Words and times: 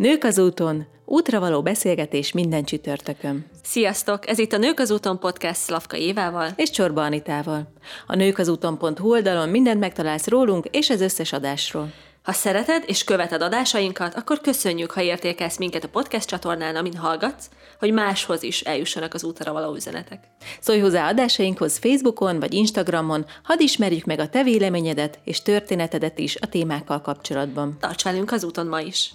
Nők 0.00 0.24
az 0.24 0.38
úton, 0.38 0.86
útra 1.04 1.40
való 1.40 1.62
beszélgetés 1.62 2.32
minden 2.32 2.64
csütörtökön. 2.64 3.46
Sziasztok! 3.62 4.28
Ez 4.28 4.38
itt 4.38 4.52
a 4.52 4.58
Nők 4.58 4.78
az 4.78 4.90
úton 4.90 5.18
podcast 5.18 5.60
Szlavka 5.60 5.96
Évával 5.96 6.50
és 6.56 6.70
Csorba 6.70 7.02
Anitával. 7.02 7.72
A 8.06 8.16
nők 8.16 8.38
az 8.38 8.48
úton.hu 8.48 9.10
oldalon 9.10 9.48
mindent 9.48 9.80
megtalálsz 9.80 10.28
rólunk 10.28 10.66
és 10.70 10.90
az 10.90 11.00
összes 11.00 11.32
adásról. 11.32 11.92
Ha 12.22 12.32
szereted 12.32 12.84
és 12.86 13.04
követed 13.04 13.42
adásainkat, 13.42 14.14
akkor 14.14 14.40
köszönjük, 14.40 14.90
ha 14.90 15.02
értékelsz 15.02 15.58
minket 15.58 15.84
a 15.84 15.88
podcast 15.88 16.28
csatornán, 16.28 16.76
amin 16.76 16.96
hallgatsz, 16.96 17.48
hogy 17.78 17.92
máshoz 17.92 18.42
is 18.42 18.60
eljussanak 18.60 19.14
az 19.14 19.24
útra 19.24 19.52
való 19.52 19.74
üzenetek. 19.74 20.24
Szólj 20.60 20.78
hozzá 20.78 21.08
adásainkhoz 21.08 21.78
Facebookon 21.78 22.38
vagy 22.38 22.54
Instagramon, 22.54 23.26
hadd 23.42 23.60
ismerjük 23.60 24.04
meg 24.04 24.18
a 24.18 24.28
te 24.28 24.42
véleményedet 24.42 25.18
és 25.24 25.42
történetedet 25.42 26.18
is 26.18 26.36
a 26.36 26.46
témákkal 26.46 27.00
kapcsolatban. 27.00 27.76
Tarts 27.80 28.04
velünk 28.04 28.32
az 28.32 28.44
úton 28.44 28.66
ma 28.66 28.80
is! 28.80 29.10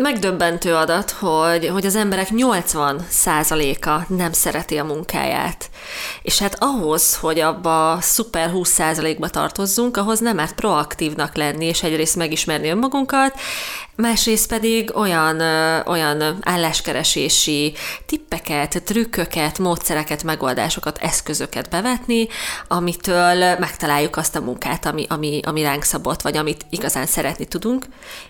Megdöbbentő 0.00 0.74
adat, 0.74 1.10
hogy, 1.10 1.68
hogy 1.68 1.86
az 1.86 1.96
emberek 1.96 2.28
80%-a 2.30 4.12
nem 4.14 4.32
szereti 4.32 4.78
a 4.78 4.84
munkáját. 4.84 5.70
És 6.22 6.38
hát 6.38 6.56
ahhoz, 6.60 7.16
hogy 7.16 7.40
abba 7.40 7.92
a 7.92 8.00
szuper 8.00 8.50
20%-ba 8.54 9.28
tartozzunk, 9.28 9.96
ahhoz 9.96 10.20
nem 10.20 10.36
mert 10.36 10.54
proaktívnak 10.54 11.36
lenni, 11.36 11.64
és 11.64 11.82
egyrészt 11.82 12.16
megismerni 12.16 12.68
önmagunkat, 12.68 13.34
másrészt 13.94 14.48
pedig 14.48 14.96
olyan, 14.96 15.40
olyan 15.86 16.38
álláskeresési 16.40 17.74
tippeket, 18.06 18.82
trükköket, 18.82 19.58
módszereket, 19.58 20.22
megoldásokat, 20.22 20.98
eszközöket 20.98 21.70
bevetni, 21.70 22.28
amitől 22.68 23.58
megtaláljuk 23.58 24.16
azt 24.16 24.36
a 24.36 24.40
munkát, 24.40 24.86
ami, 24.86 25.06
ami, 25.08 25.40
ami 25.44 25.62
ránk 25.62 25.82
szabott, 25.82 26.22
vagy 26.22 26.36
amit 26.36 26.66
igazán 26.70 27.06
szeretni 27.06 27.46
tudunk. 27.46 27.84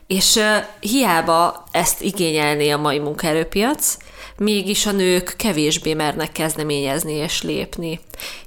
És 0.07 0.41
hiába 0.81 1.56
ezt 1.71 2.03
igényelné 2.03 2.71
a 2.71 2.79
mai 2.79 2.99
munkaerőpiac, 2.99 3.97
mégis 4.37 4.87
a 4.87 4.93
nők 4.93 5.35
kevésbé 5.37 5.95
mernek 5.95 6.33
kezdeményezni 6.33 7.13
és 7.13 7.43
lépni. 7.43 8.01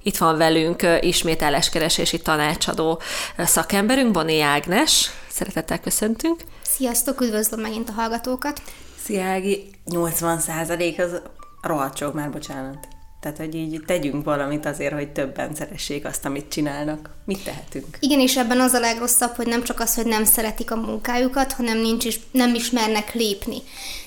Itt 0.03 0.17
van 0.17 0.37
velünk 0.37 0.87
ismét 1.01 1.41
álláskeresési 1.41 2.19
tanácsadó 2.19 3.01
szakemberünk, 3.37 4.11
Boni 4.11 4.41
Ágnes. 4.41 5.11
Szeretettel 5.29 5.79
köszöntünk. 5.79 6.41
Sziasztok, 6.61 7.21
üdvözlöm 7.21 7.59
megint 7.59 7.89
a 7.89 7.93
hallgatókat. 7.93 8.61
Szia 9.03 9.23
Ági, 9.23 9.69
80 9.85 10.39
százalék 10.39 10.99
az 10.99 11.21
rohadt 11.61 11.97
sok 11.97 12.13
már, 12.13 12.31
bocsánat. 12.31 12.88
Tehát, 13.19 13.37
hogy 13.37 13.55
így 13.55 13.83
tegyünk 13.85 14.23
valamit 14.23 14.65
azért, 14.65 14.93
hogy 14.93 15.09
többen 15.09 15.55
szeressék 15.55 16.05
azt, 16.05 16.25
amit 16.25 16.49
csinálnak. 16.49 17.09
Mit 17.25 17.43
tehetünk? 17.43 17.97
Igen, 17.99 18.19
és 18.19 18.37
ebben 18.37 18.59
az 18.59 18.73
a 18.73 18.79
legrosszabb, 18.79 19.35
hogy 19.35 19.47
nem 19.47 19.63
csak 19.63 19.79
az, 19.79 19.95
hogy 19.95 20.05
nem 20.05 20.23
szeretik 20.23 20.71
a 20.71 20.75
munkájukat, 20.75 21.51
hanem 21.51 21.77
nincs 21.77 22.05
is, 22.05 22.19
nem 22.31 22.55
ismernek 22.55 23.13
lépni. 23.13 23.57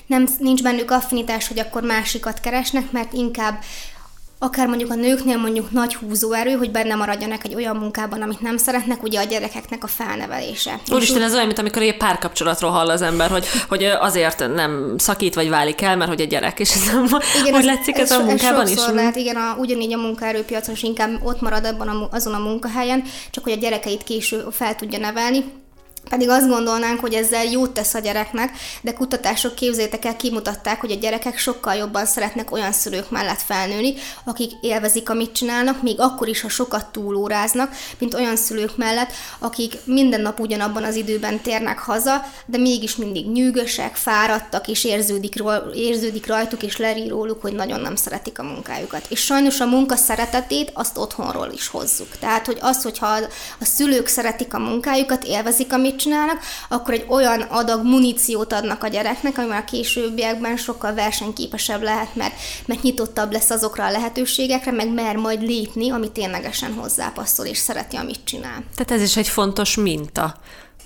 Nem, 0.05 0.27
nincs 0.37 0.63
bennük 0.63 0.91
affinitás, 0.91 1.47
hogy 1.47 1.59
akkor 1.59 1.83
másikat 1.83 2.39
keresnek, 2.39 2.91
mert 2.91 3.13
inkább 3.13 3.63
akár 4.43 4.67
mondjuk 4.67 4.91
a 4.91 4.95
nőknél 4.95 5.37
mondjuk 5.37 5.71
nagy 5.71 5.95
húzóerő, 5.95 6.51
hogy 6.51 6.71
benne 6.71 6.95
maradjanak 6.95 7.43
egy 7.43 7.55
olyan 7.55 7.75
munkában, 7.75 8.21
amit 8.21 8.41
nem 8.41 8.57
szeretnek, 8.57 9.03
ugye 9.03 9.19
a 9.19 9.23
gyerekeknek 9.23 9.83
a 9.83 9.87
felnevelése. 9.87 10.79
Úristen, 10.91 11.21
ez 11.21 11.33
olyan, 11.33 11.45
mint 11.45 11.59
amikor 11.59 11.81
egy 11.81 11.97
párkapcsolatról 11.97 12.71
hall 12.71 12.89
az 12.89 13.01
ember, 13.01 13.29
hogy, 13.29 13.45
hogy 13.67 13.83
azért 13.83 14.39
nem 14.55 14.95
szakít 14.97 15.35
vagy 15.35 15.49
válik 15.49 15.81
el, 15.81 15.97
mert 15.97 16.09
hogy 16.09 16.21
a 16.21 16.25
gyerek, 16.25 16.59
és 16.59 16.73
ez 16.73 16.91
nem, 16.91 17.05
igen, 17.41 17.53
hogy 17.53 17.63
látszik 17.63 17.97
ez, 17.97 18.11
ez, 18.11 18.17
a 18.17 18.23
munkában 18.23 18.61
ez 18.61 18.71
is? 18.71 18.79
lehet, 18.93 19.15
igen, 19.15 19.35
a, 19.35 19.55
ugyanígy 19.57 19.93
a 19.93 19.97
munkaerőpiacon 19.97 20.73
is 20.73 20.83
inkább 20.83 21.09
ott 21.23 21.41
marad 21.41 21.65
abban 21.65 21.87
a, 21.87 22.07
azon 22.11 22.33
a 22.33 22.39
munkahelyen, 22.39 23.03
csak 23.31 23.43
hogy 23.43 23.53
a 23.53 23.57
gyerekeit 23.57 24.03
később 24.03 24.51
fel 24.51 24.75
tudja 24.75 24.99
nevelni 24.99 25.43
pedig 26.09 26.29
azt 26.29 26.47
gondolnánk, 26.47 26.99
hogy 26.99 27.13
ezzel 27.13 27.43
jót 27.43 27.71
tesz 27.71 27.93
a 27.93 27.99
gyereknek, 27.99 28.51
de 28.81 28.93
kutatások 28.93 29.55
képzétek 29.55 30.05
el 30.05 30.15
kimutatták, 30.15 30.79
hogy 30.79 30.91
a 30.91 30.95
gyerekek 30.95 31.37
sokkal 31.37 31.75
jobban 31.75 32.05
szeretnek 32.05 32.51
olyan 32.51 32.71
szülők 32.71 33.09
mellett 33.09 33.41
felnőni, 33.41 33.93
akik 34.23 34.51
élvezik, 34.61 35.09
amit 35.09 35.31
csinálnak, 35.31 35.81
még 35.81 35.99
akkor 35.99 36.27
is, 36.27 36.41
ha 36.41 36.49
sokat 36.49 36.85
túlóráznak, 36.91 37.75
mint 37.97 38.13
olyan 38.13 38.35
szülők 38.35 38.77
mellett, 38.77 39.11
akik 39.39 39.73
minden 39.83 40.21
nap 40.21 40.39
ugyanabban 40.39 40.83
az 40.83 40.95
időben 40.95 41.41
térnek 41.41 41.79
haza, 41.79 42.25
de 42.45 42.57
mégis 42.57 42.95
mindig 42.95 43.27
nyűgösek, 43.27 43.95
fáradtak, 43.95 44.67
és 44.67 44.83
érződik, 44.83 45.43
érződik 45.75 46.27
rajtuk, 46.27 46.63
és 46.63 46.77
lerí 46.77 47.07
róluk, 47.07 47.41
hogy 47.41 47.53
nagyon 47.53 47.79
nem 47.79 47.95
szeretik 47.95 48.39
a 48.39 48.43
munkájukat. 48.43 49.05
És 49.09 49.23
sajnos 49.23 49.59
a 49.59 49.65
munka 49.65 49.95
szeretetét 49.95 50.71
azt 50.73 50.97
otthonról 50.97 51.49
is 51.53 51.67
hozzuk. 51.67 52.17
Tehát, 52.19 52.45
hogy 52.45 52.57
az, 52.61 52.83
hogyha 52.83 53.07
a 53.59 53.65
szülők 53.65 54.07
szeretik 54.07 54.53
a 54.53 54.59
munkájukat, 54.59 55.23
élvezik, 55.23 55.73
amit 55.73 55.92
csinálnak, 55.95 56.39
akkor 56.69 56.93
egy 56.93 57.05
olyan 57.07 57.41
adag 57.41 57.83
muníciót 57.83 58.53
adnak 58.53 58.83
a 58.83 58.87
gyereknek, 58.87 59.37
ami 59.37 59.47
már 59.47 59.61
a 59.61 59.71
későbbiekben 59.71 60.57
sokkal 60.57 60.93
versenyképesebb 60.93 61.81
lehet, 61.81 62.15
mert, 62.15 62.33
mert 62.65 62.81
nyitottabb 62.81 63.31
lesz 63.31 63.49
azokra 63.49 63.85
a 63.85 63.91
lehetőségekre, 63.91 64.71
meg 64.71 64.93
mer 64.93 65.15
majd 65.15 65.41
lépni, 65.41 65.89
ami 65.89 66.11
ténylegesen 66.11 66.73
hozzápasszol 66.73 67.45
és 67.45 67.57
szereti, 67.57 67.95
amit 67.95 68.19
csinál. 68.23 68.63
Tehát 68.75 68.91
ez 68.91 69.01
is 69.01 69.17
egy 69.17 69.27
fontos 69.27 69.75
minta, 69.75 70.35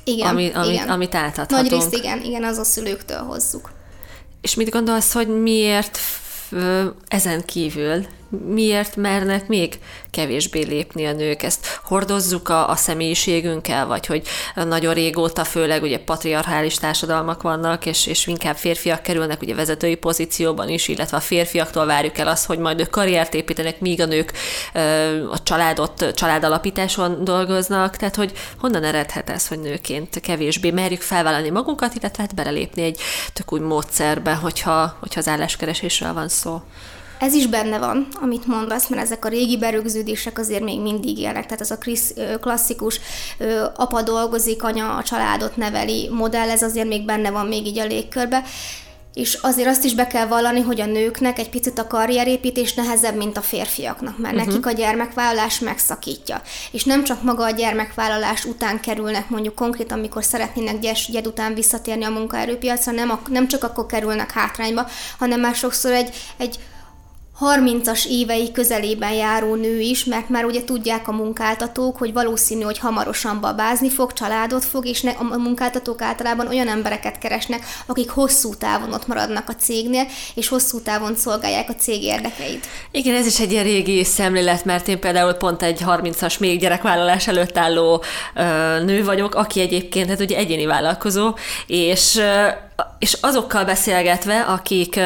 igen, 0.03 0.28
ami, 0.28 0.51
ami, 0.53 0.68
igen. 0.68 0.90
amit 0.90 1.16
átadhatunk. 1.16 1.62
Nagy 1.62 1.72
részt 1.72 1.94
igen, 1.94 2.24
igen, 2.24 2.44
az 2.44 2.57
a 2.57 2.63
szülőktől 2.63 3.19
hozzuk. 3.19 3.72
És 4.41 4.56
mit 4.56 4.69
gondolsz, 4.69 5.13
hogy 5.13 5.28
miért 5.28 6.00
ezen 7.07 7.45
kívül 7.45 8.06
miért 8.30 8.96
mernek 8.96 9.48
még 9.48 9.80
kevésbé 10.12 10.64
lépni 10.64 11.06
a 11.06 11.14
nők? 11.14 11.44
Ezt 11.44 11.80
hordozzuk 11.84 12.50
a, 12.50 12.70
a 12.70 12.76
személyiségünkkel, 12.76 13.86
vagy 13.86 14.06
hogy 14.06 14.28
nagyon 14.56 14.94
régóta 14.94 15.44
főleg 15.44 15.82
ugye 15.82 16.00
patriarchális 16.00 16.76
társadalmak 16.76 17.42
vannak, 17.42 17.86
és, 17.86 18.08
és 18.08 18.28
inkább 18.28 18.56
férfiak 18.56 19.02
kerülnek 19.02 19.42
ugye 19.42 19.56
vezetői 19.56 19.96
pozícióban 19.96 20.70
is, 20.70 20.88
illetve 20.88 21.18
a 21.18 21.20
férfiaktól 21.20 21.86
várjuk 21.86 22.18
el 22.18 22.28
azt, 22.28 22.46
hogy 22.46 22.60
majd 22.60 22.80
ők 22.80 22.90
karriert 22.90 23.34
építenek, 23.34 23.80
míg 23.80 24.02
a 24.02 24.06
nők 24.06 24.34
a 25.32 25.44
családot, 25.44 26.12
családalapításon 26.14 27.24
dolgoznak, 27.24 27.96
tehát 27.96 28.16
hogy 28.16 28.32
honnan 28.60 28.84
eredhet 28.84 29.30
ez, 29.30 29.48
hogy 29.48 29.60
nőként 29.60 30.20
kevésbé 30.20 30.72
merjük 30.72 31.02
felvállalni 31.02 31.50
magunkat, 31.50 31.94
illetve 31.96 32.24
hát 32.24 32.36
belelépni 32.36 32.82
egy 32.82 33.00
tök 33.34 33.54
új 33.54 33.60
módszerbe, 33.60 34.34
hogyha, 34.34 34.98
hogyha 35.00 35.20
az 35.20 35.28
álláskeresésről 35.28 36.14
van 36.14 36.28
szó. 36.28 36.62
Ez 37.20 37.34
is 37.34 37.48
benne 37.48 37.78
van, 37.78 38.08
amit 38.22 38.46
mondasz, 38.46 38.88
mert 38.88 39.02
ezek 39.02 39.26
a 39.26 39.30
régi 39.30 39.58
berögződések 39.58 40.40
azért 40.40 40.64
még 40.64 40.82
mindig 40.82 41.20
élnek. 41.20 41.46
Tehát 41.46 41.62
ez 41.62 41.72
a 41.72 41.78
klasszikus 42.40 43.00
apa 43.76 44.02
dolgozik, 44.02 44.64
anya 44.64 44.96
a 44.96 45.04
családot 45.04 45.58
neveli 45.58 46.10
modell, 46.12 46.50
ez 46.50 46.62
azért 46.62 46.88
még 46.88 47.06
benne 47.06 47.32
van 47.32 47.46
még 47.46 47.66
így 47.66 47.80
a 47.80 47.86
légkörbe. 47.86 48.44
És 49.14 49.34
azért 49.34 49.68
azt 49.68 49.84
is 49.84 49.94
be 49.94 50.08
kell 50.08 50.28
vallani, 50.28 50.62
hogy 50.62 50.82
a 50.82 50.86
nőknek 50.86 51.40
egy 51.40 51.50
picit 51.50 51.80
a 51.80 51.88
karrierépítés 51.88 52.74
nehezebb, 52.74 53.16
mint 53.16 53.38
a 53.38 53.42
férfiaknak, 53.42 54.18
mert 54.18 54.34
uh-huh. 54.34 54.50
nekik 54.50 54.66
a 54.66 54.72
gyermekvállalás 54.72 55.60
megszakítja. 55.60 56.42
És 56.72 56.84
nem 56.84 57.04
csak 57.04 57.24
maga 57.24 57.44
a 57.44 57.50
gyermekvállalás 57.50 58.46
után 58.46 58.80
kerülnek, 58.80 59.30
mondjuk 59.30 59.56
konkrétan, 59.56 59.98
amikor 59.98 60.24
szeretnének 60.24 60.80
gyes, 60.80 61.10
gyed 61.12 61.28
után 61.28 61.54
visszatérni 61.54 62.04
a 62.04 62.10
munkaerőpiacra, 62.10 62.92
nem, 62.92 63.20
nem 63.30 63.48
csak 63.48 63.64
akkor 63.64 63.86
kerülnek 63.86 64.32
hátrányba, 64.32 64.88
hanem 65.20 65.40
már 65.40 65.56
sokszor 65.56 65.92
egy, 65.92 66.16
egy 66.38 66.60
30-as 67.40 68.06
évei 68.06 68.52
közelében 68.52 69.12
járó 69.12 69.56
nő 69.56 69.80
is, 69.80 70.03
mert 70.03 70.30
már 70.30 70.46
ugye 70.46 70.64
tudják 70.64 71.08
a 71.08 71.12
munkáltatók, 71.12 71.98
hogy 71.98 72.14
valószínű, 72.14 72.62
hogy 72.62 72.78
hamarosan 72.78 73.40
babázni 73.42 73.90
fog, 73.90 74.14
családot 74.14 74.66
fog, 74.66 74.86
és 74.86 75.02
ne, 75.02 75.12
a 75.12 75.38
munkáltatók 75.38 76.02
általában 76.02 76.48
olyan 76.48 76.68
embereket 76.68 77.18
keresnek, 77.18 77.66
akik 77.86 78.09
hosszú 78.09 78.56
távon 78.56 78.94
ott 78.94 79.08
maradnak 79.08 79.50
a 79.50 79.56
cégnél, 79.56 80.08
és 80.36 80.48
hosszú 80.48 80.81
távon 80.81 81.16
szolgálják 81.16 81.70
a 81.70 81.75
cég 81.75 82.03
érdekeit. 82.03 82.66
Igen, 82.92 83.16
ez 83.16 83.25
is 83.25 83.40
egy 83.40 83.52
ilyen 83.52 83.64
régi 83.64 84.04
szemlélet, 84.04 84.66
mert 84.66 84.88
én 84.88 85.00
például 85.00 85.34
pont 85.34 85.64
egy 85.64 85.81
30-as 85.86 86.40
még 86.40 86.59
gyerekvállalás 86.59 87.28
előtt 87.28 87.58
álló 87.58 88.04
ö, 88.36 88.44
nő 88.84 89.04
vagyok, 89.04 89.36
aki 89.36 89.59
egyébként 89.59 90.09
hát 90.09 90.19
ugye 90.19 90.38
egyéni 90.38 90.66
vállalkozó, 90.66 91.36
és 91.68 92.16
ö, 92.16 92.48
és 93.00 93.18
azokkal 93.22 93.66
beszélgetve, 93.66 94.40
akik 94.40 95.00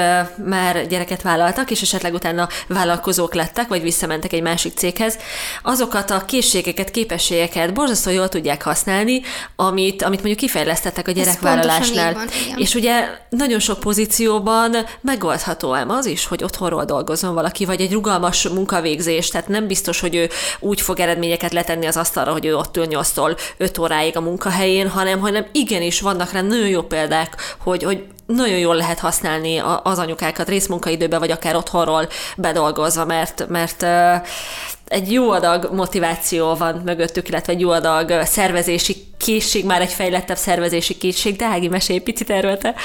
már 0.45 0.87
gyereket 0.87 1.21
vállaltak, 1.21 1.71
és 1.71 1.81
esetleg 1.81 2.13
utána 2.13 2.47
vállalkozók 2.67 3.33
lettek, 3.33 3.67
vagy 3.67 3.81
visszamentek 3.81 4.33
egy 4.33 4.41
másik 4.41 4.77
céghez, 4.77 5.17
azokat 5.63 6.11
a 6.11 6.25
készségeket, 6.25 6.91
képességeket 6.91 7.73
borzasztó 7.73 8.11
jól 8.11 8.29
tudják 8.29 8.63
használni, 8.63 9.21
amit, 9.55 10.01
amit 10.01 10.17
mondjuk 10.17 10.37
kifejlesztettek 10.37 11.07
a 11.07 11.11
gyerekvállalásnál. 11.11 12.13
Van, 12.13 12.27
és 12.55 12.75
ugye 12.75 13.07
nagyon 13.29 13.59
sok 13.59 13.79
pozícióban 13.79 14.75
megoldható 15.01 15.73
ám 15.73 15.89
az 15.89 16.05
is, 16.05 16.25
hogy 16.25 16.43
otthonról 16.43 16.85
dolgozom 16.85 17.33
valaki, 17.33 17.65
vagy 17.65 17.81
egy 17.81 17.91
rugalmas 17.91 18.47
munkavégzés, 18.47 19.27
tehát 19.27 19.47
nem 19.47 19.67
biztos, 19.67 19.99
hogy 19.99 20.15
ő 20.15 20.29
úgy 20.59 20.81
fog 20.81 20.99
eredményeket 20.99 21.53
letenni 21.53 21.85
az 21.85 21.97
asztalra, 21.97 22.31
hogy 22.31 22.45
ő 22.45 22.55
ott 22.55 22.77
ül 22.77 22.85
8-tól 22.89 23.39
5 23.57 23.77
óráig 23.77 24.17
a 24.17 24.21
munkahelyén, 24.21 24.89
hanem, 24.89 25.19
hanem 25.19 25.45
igenis 25.51 26.01
vannak 26.01 26.31
rá 26.31 26.41
nagyon 26.41 26.67
jó 26.67 26.81
példák, 26.81 27.57
hogy, 27.63 27.83
hogy 27.83 28.07
nagyon 28.25 28.57
jól 28.57 28.75
lehet 28.75 28.99
használni 28.99 29.57
az 29.83 29.99
anyukákat 29.99 30.47
részmunkaidőben, 30.49 31.19
vagy 31.19 31.31
akár 31.31 31.55
otthonról 31.55 32.07
bedolgozva, 32.37 33.05
mert, 33.05 33.47
mert 33.49 33.85
egy 34.91 35.11
jó 35.11 35.29
adag 35.29 35.69
motiváció 35.73 36.55
van 36.55 36.81
mögöttük, 36.85 37.27
illetve 37.27 37.53
egy 37.53 37.59
jó 37.59 37.69
adag 37.69 38.23
szervezési 38.23 38.95
készség, 39.17 39.65
már 39.65 39.81
egy 39.81 39.91
fejlettebb 39.91 40.37
szervezési 40.37 40.97
készség, 40.97 41.35
de 41.35 41.45
Ági, 41.45 41.67
mesélj 41.67 41.99
picit 41.99 42.29
erről 42.29 42.57
te. 42.57 42.75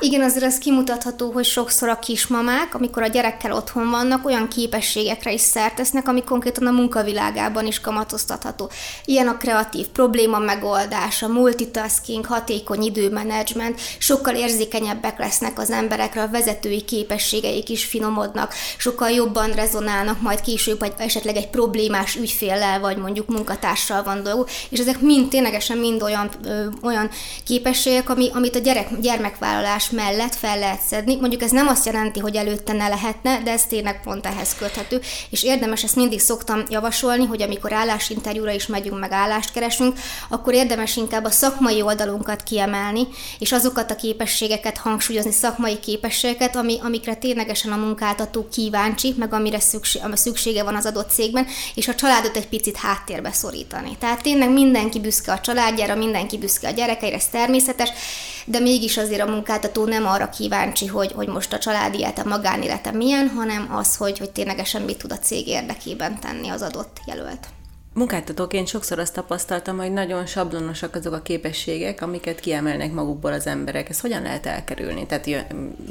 Igen, 0.00 0.22
azért 0.22 0.44
az 0.44 0.58
kimutatható, 0.58 1.30
hogy 1.30 1.44
sokszor 1.44 1.88
a 1.88 1.98
kismamák, 1.98 2.74
amikor 2.74 3.02
a 3.02 3.06
gyerekkel 3.06 3.52
otthon 3.52 3.90
vannak, 3.90 4.26
olyan 4.26 4.48
képességekre 4.48 5.32
is 5.32 5.40
szertesznek, 5.40 6.08
ami 6.08 6.24
konkrétan 6.24 6.66
a 6.66 6.70
munkavilágában 6.70 7.66
is 7.66 7.80
kamatoztatható. 7.80 8.70
Ilyen 9.04 9.28
a 9.28 9.36
kreatív 9.36 9.86
probléma 9.86 10.38
megoldása, 10.38 11.28
multitasking, 11.28 12.26
hatékony 12.26 12.82
időmenedzsment, 12.82 13.80
sokkal 13.98 14.34
érzékenyebbek 14.34 15.18
lesznek 15.18 15.58
az 15.58 15.70
emberekre, 15.70 16.22
a 16.22 16.28
vezetői 16.28 16.82
képességeik 16.82 17.68
is 17.68 17.84
finomodnak, 17.84 18.54
sokkal 18.76 19.10
jobban 19.10 19.50
rezonálnak 19.50 20.20
majd 20.20 20.40
később, 20.40 20.78
vagy 20.78 20.92
esetleg 20.96 21.35
egy 21.36 21.48
problémás 21.48 22.16
ügyféllel, 22.16 22.80
vagy 22.80 22.96
mondjuk 22.96 23.28
munkatársal 23.28 24.02
van 24.02 24.22
dolguk, 24.22 24.50
és 24.68 24.78
ezek 24.78 25.00
mind 25.00 25.28
ténylegesen 25.28 25.78
mind 25.78 26.02
olyan, 26.02 26.30
ö, 26.44 26.66
olyan 26.82 27.10
képességek, 27.44 28.10
ami, 28.10 28.30
amit 28.32 28.56
a 28.56 28.58
gyerek, 28.58 29.00
gyermekvállalás 29.00 29.90
mellett 29.90 30.34
fel 30.34 30.58
lehet 30.58 30.80
szedni. 30.80 31.16
Mondjuk 31.16 31.42
ez 31.42 31.50
nem 31.50 31.68
azt 31.68 31.86
jelenti, 31.86 32.20
hogy 32.20 32.36
előtte 32.36 32.72
ne 32.72 32.88
lehetne, 32.88 33.40
de 33.42 33.50
ez 33.50 33.66
tényleg 33.66 34.02
pont 34.02 34.26
ehhez 34.26 34.54
köthető, 34.54 35.00
és 35.30 35.42
érdemes 35.42 35.82
ezt 35.84 35.96
mindig 35.96 36.20
szoktam 36.20 36.62
javasolni, 36.68 37.24
hogy 37.24 37.42
amikor 37.42 37.72
állásinterjúra 37.72 38.50
is 38.50 38.66
megyünk, 38.66 38.98
meg 38.98 39.12
állást 39.12 39.52
keresünk, 39.52 39.98
akkor 40.28 40.54
érdemes 40.54 40.96
inkább 40.96 41.24
a 41.24 41.30
szakmai 41.30 41.82
oldalunkat 41.82 42.42
kiemelni, 42.42 43.08
és 43.38 43.52
azokat 43.52 43.90
a 43.90 43.96
képességeket 43.96 44.78
hangsúlyozni, 44.78 45.32
szakmai 45.32 45.78
képességeket, 45.78 46.56
ami, 46.56 46.78
amikre 46.82 47.14
ténylegesen 47.14 47.72
a 47.72 47.76
munkáltató 47.76 48.48
kíváncsi, 48.52 49.14
meg 49.18 49.32
amire 49.32 49.60
szükség, 49.60 50.02
szüksége 50.14 50.62
van 50.62 50.74
az 50.74 50.86
adott 50.86 51.10
cégben, 51.26 51.46
és 51.74 51.88
a 51.88 51.94
családot 51.94 52.36
egy 52.36 52.48
picit 52.48 52.76
háttérbe 52.76 53.32
szorítani. 53.32 53.96
Tehát 53.98 54.22
tényleg 54.22 54.50
mindenki 54.50 55.00
büszke 55.00 55.32
a 55.32 55.40
családjára, 55.40 55.94
mindenki 55.94 56.38
büszke 56.38 56.68
a 56.68 56.72
gyerekeire, 56.72 57.16
ez 57.16 57.28
természetes, 57.28 57.90
de 58.44 58.58
mégis 58.58 58.96
azért 58.96 59.20
a 59.20 59.30
munkáltató 59.30 59.84
nem 59.84 60.06
arra 60.06 60.28
kíváncsi, 60.28 60.86
hogy, 60.86 61.12
hogy 61.12 61.28
most 61.28 61.52
a 61.52 61.58
családi 61.58 61.98
élete, 61.98 62.24
magánélete 62.24 62.90
milyen, 62.90 63.28
hanem 63.28 63.74
az, 63.76 63.96
hogy, 63.96 64.18
hogy 64.18 64.30
ténylegesen 64.30 64.82
mit 64.82 64.98
tud 64.98 65.12
a 65.12 65.18
cég 65.18 65.46
érdekében 65.46 66.20
tenni 66.20 66.48
az 66.48 66.62
adott 66.62 67.00
jelölt. 67.06 67.55
Munkáltatóként 67.96 68.68
sokszor 68.68 68.98
azt 68.98 69.12
tapasztaltam, 69.12 69.76
hogy 69.76 69.92
nagyon 69.92 70.26
sablonosak 70.26 70.94
azok 70.94 71.12
a 71.12 71.20
képességek, 71.20 72.02
amiket 72.02 72.40
kiemelnek 72.40 72.92
magukból 72.92 73.32
az 73.32 73.46
emberek. 73.46 73.88
Ezt 73.88 74.00
hogyan 74.00 74.22
lehet 74.22 74.46
elkerülni? 74.46 75.06
Tehát 75.06 75.26
jön, 75.26 75.44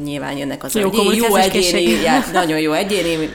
nyilván 0.03 0.37
jönnek 0.37 0.63
az, 0.63 0.75
jó, 0.75 0.89
hogy 0.89 1.15
jó 1.15 1.35
egyéni, 1.35 2.01
já, 2.03 2.23
nagyon 2.33 2.59
jó 2.59 2.71
egyéni 2.71 3.29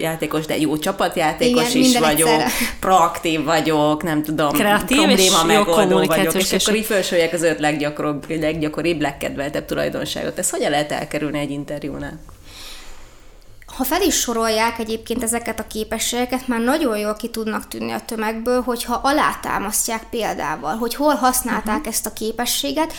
játékos, 0.00 0.46
de 0.46 0.58
jó 0.58 0.78
csapatjátékos 0.78 1.74
Igen, 1.74 1.82
is 1.82 1.98
vagyok, 1.98 2.28
egyszerre. 2.28 2.46
proaktív 2.80 3.44
vagyok, 3.44 4.02
nem 4.02 4.22
tudom, 4.22 4.52
Kreatív 4.52 4.96
probléma 4.96 5.44
megoldó 5.44 6.04
vagyok, 6.04 6.34
és 6.34 6.52
akkor 6.52 6.74
így 6.74 6.84
felsorolják 6.84 7.32
az 7.32 7.42
öt 7.42 7.58
leggyakoribb, 7.58 8.24
leggyakoribb, 8.40 9.00
legkedveltebb 9.00 9.64
tulajdonságot. 9.64 10.38
Ezt 10.38 10.50
hogyan 10.50 10.70
lehet 10.70 10.92
elkerülni 10.92 11.38
egy 11.38 11.50
interjúnál? 11.50 12.20
Ha 13.76 13.84
fel 13.84 14.02
is 14.02 14.14
sorolják 14.14 14.78
egyébként 14.78 15.22
ezeket 15.22 15.60
a 15.60 15.66
képességeket, 15.66 16.48
már 16.48 16.60
nagyon 16.60 16.98
jól 16.98 17.14
ki 17.14 17.28
tudnak 17.28 17.68
tűnni 17.68 17.92
a 17.92 18.04
tömegből, 18.04 18.62
hogyha 18.62 19.00
alátámasztják 19.02 20.02
példával, 20.10 20.76
hogy 20.76 20.94
hol 20.94 21.14
használták 21.14 21.76
uh-huh. 21.76 21.86
ezt 21.86 22.06
a 22.06 22.12
képességet, 22.12 22.92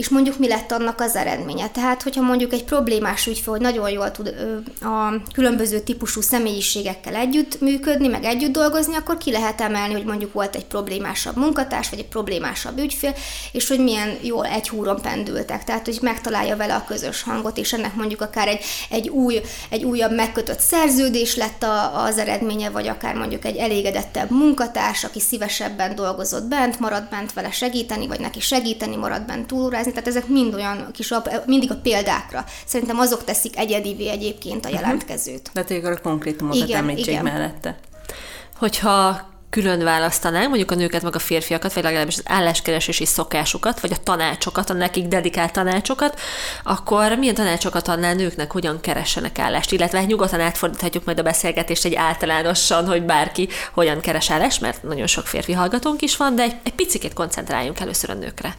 és 0.00 0.08
mondjuk 0.08 0.38
mi 0.38 0.48
lett 0.48 0.72
annak 0.72 1.00
az 1.00 1.16
eredménye. 1.16 1.68
Tehát, 1.68 2.02
hogyha 2.02 2.22
mondjuk 2.22 2.52
egy 2.52 2.64
problémás 2.64 3.26
ügyfél, 3.26 3.52
hogy 3.52 3.60
nagyon 3.60 3.90
jól 3.90 4.10
tud 4.10 4.34
a 4.80 5.14
különböző 5.34 5.80
típusú 5.80 6.20
személyiségekkel 6.20 7.14
együtt 7.14 7.60
működni, 7.60 8.08
meg 8.08 8.24
együtt 8.24 8.52
dolgozni, 8.52 8.94
akkor 8.94 9.18
ki 9.18 9.30
lehet 9.30 9.60
emelni, 9.60 9.92
hogy 9.92 10.04
mondjuk 10.04 10.32
volt 10.32 10.56
egy 10.56 10.64
problémásabb 10.64 11.36
munkatárs, 11.36 11.90
vagy 11.90 11.98
egy 11.98 12.08
problémásabb 12.08 12.78
ügyfél, 12.78 13.14
és 13.52 13.68
hogy 13.68 13.78
milyen 13.78 14.18
jól 14.20 14.46
egy 14.46 14.68
húron 14.68 15.00
pendültek. 15.00 15.64
Tehát, 15.64 15.84
hogy 15.84 15.98
megtalálja 16.02 16.56
vele 16.56 16.74
a 16.74 16.84
közös 16.84 17.22
hangot, 17.22 17.58
és 17.58 17.72
ennek 17.72 17.94
mondjuk 17.94 18.20
akár 18.20 18.48
egy, 18.48 18.64
egy, 18.90 19.08
új, 19.08 19.40
egy 19.70 19.84
újabb 19.84 20.14
megkötött 20.14 20.60
szerződés 20.60 21.36
lett 21.36 21.62
a, 21.62 22.04
az 22.04 22.18
eredménye, 22.18 22.70
vagy 22.70 22.88
akár 22.88 23.14
mondjuk 23.14 23.44
egy 23.44 23.56
elégedettebb 23.56 24.30
munkatárs, 24.30 25.04
aki 25.04 25.20
szívesebben 25.20 25.94
dolgozott 25.94 26.44
bent, 26.44 26.80
maradt 26.80 27.10
bent 27.10 27.32
vele 27.32 27.50
segíteni, 27.50 28.06
vagy 28.06 28.20
neki 28.20 28.40
segíteni, 28.40 28.96
maradt 28.96 29.26
bent 29.26 29.46
túlórázni, 29.46 29.88
tehát 29.90 30.08
ezek 30.08 30.26
mind 30.26 30.54
olyan 30.54 30.88
kis, 30.92 31.14
mindig 31.46 31.70
a 31.70 31.76
példákra. 31.76 32.44
Szerintem 32.66 32.98
azok 32.98 33.24
teszik 33.24 33.58
egyedivé 33.58 34.08
egyébként 34.08 34.64
a 34.64 34.68
mhm. 34.68 34.76
jelentkezőt. 34.76 35.50
De 35.52 35.64
tényleg 35.64 35.92
a 35.92 36.00
konkrétumokat 36.00 36.68
igen, 36.68 36.78
említsék 36.78 37.06
igen. 37.06 37.24
mellette. 37.24 37.78
Hogyha 38.56 39.28
külön 39.50 39.84
választanánk, 39.84 40.48
mondjuk 40.48 40.70
a 40.70 40.74
nőket, 40.74 41.02
meg 41.02 41.14
a 41.14 41.18
férfiakat, 41.18 41.72
vagy 41.72 41.82
legalábbis 41.82 42.16
az 42.16 42.22
álláskeresési 42.26 43.04
szokásukat, 43.04 43.80
vagy 43.80 43.92
a 43.92 44.02
tanácsokat, 44.02 44.70
a 44.70 44.72
nekik 44.72 45.06
dedikált 45.06 45.52
tanácsokat, 45.52 46.20
akkor 46.64 47.16
milyen 47.18 47.34
tanácsokat 47.34 47.88
adnál 47.88 48.14
nőknek, 48.14 48.52
hogyan 48.52 48.80
keressenek 48.80 49.38
állást? 49.38 49.72
Illetve 49.72 49.98
hát 49.98 50.06
nyugodtan 50.06 50.40
átfordíthatjuk 50.40 51.04
majd 51.04 51.18
a 51.18 51.22
beszélgetést 51.22 51.84
egy 51.84 51.94
általánosan, 51.94 52.86
hogy 52.86 53.02
bárki 53.02 53.48
hogyan 53.72 54.00
keres 54.00 54.30
állást, 54.30 54.60
mert 54.60 54.82
nagyon 54.82 55.06
sok 55.06 55.26
férfi 55.26 55.52
hallgatónk 55.52 56.02
is 56.02 56.16
van, 56.16 56.34
de 56.34 56.42
egy, 56.42 56.56
egy 56.62 56.74
picit 56.74 57.12
koncentráljunk 57.12 57.80
először 57.80 58.10
a 58.10 58.14
nőkre. 58.14 58.56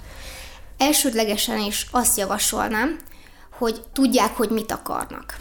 Elsődlegesen 0.81 1.59
is 1.59 1.87
azt 1.91 2.17
javasolnám, 2.17 2.99
hogy 3.57 3.81
tudják, 3.93 4.35
hogy 4.37 4.49
mit 4.49 4.71
akarnak. 4.71 5.35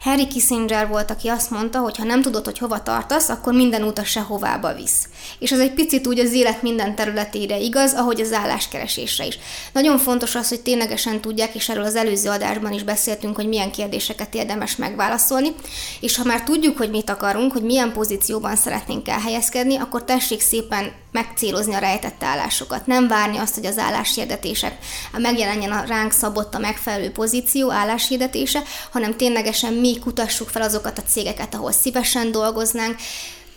Harry 0.00 0.26
Kissinger 0.26 0.88
volt, 0.88 1.10
aki 1.10 1.28
azt 1.28 1.50
mondta, 1.50 1.78
hogy 1.78 1.96
ha 1.96 2.04
nem 2.04 2.22
tudod, 2.22 2.44
hogy 2.44 2.58
hova 2.58 2.82
tartasz, 2.82 3.28
akkor 3.28 3.52
minden 3.52 3.84
út 3.84 3.98
a 3.98 4.04
sehovába 4.04 4.74
visz. 4.74 5.08
És 5.38 5.52
ez 5.52 5.58
egy 5.58 5.74
picit 5.74 6.06
úgy 6.06 6.18
az 6.18 6.32
élet 6.32 6.62
minden 6.62 6.94
területére 6.94 7.58
igaz, 7.58 7.94
ahogy 7.94 8.20
az 8.20 8.32
álláskeresésre 8.32 9.26
is. 9.26 9.38
Nagyon 9.72 9.98
fontos 9.98 10.34
az, 10.34 10.48
hogy 10.48 10.60
ténylegesen 10.60 11.20
tudják, 11.20 11.54
és 11.54 11.68
erről 11.68 11.84
az 11.84 11.96
előző 11.96 12.28
adásban 12.28 12.72
is 12.72 12.82
beszéltünk, 12.82 13.36
hogy 13.36 13.48
milyen 13.48 13.70
kérdéseket 13.70 14.34
érdemes 14.34 14.76
megválaszolni, 14.76 15.54
és 16.00 16.16
ha 16.16 16.24
már 16.24 16.42
tudjuk, 16.42 16.76
hogy 16.76 16.90
mit 16.90 17.10
akarunk, 17.10 17.52
hogy 17.52 17.62
milyen 17.62 17.92
pozícióban 17.92 18.56
szeretnénk 18.56 19.08
elhelyezkedni, 19.08 19.76
akkor 19.76 20.04
tessék 20.04 20.40
szépen 20.40 20.92
megcélozni 21.14 21.74
a 21.74 21.78
rejtett 21.78 22.22
állásokat. 22.22 22.86
Nem 22.86 23.08
várni 23.08 23.38
azt, 23.38 23.54
hogy 23.54 23.66
az 23.66 23.78
álláshirdetések 23.78 24.78
megjelenjen 25.12 25.72
a 25.72 25.84
ránk 25.86 26.12
szabott 26.12 26.54
a 26.54 26.58
megfelelő 26.58 27.10
pozíció 27.10 27.70
álláshirdetése, 27.70 28.62
hanem 28.92 29.16
ténylegesen 29.16 29.72
mi 29.72 29.98
kutassuk 29.98 30.48
fel 30.48 30.62
azokat 30.62 30.98
a 30.98 31.02
cégeket, 31.02 31.54
ahol 31.54 31.72
szívesen 31.72 32.30
dolgoznánk, 32.30 32.96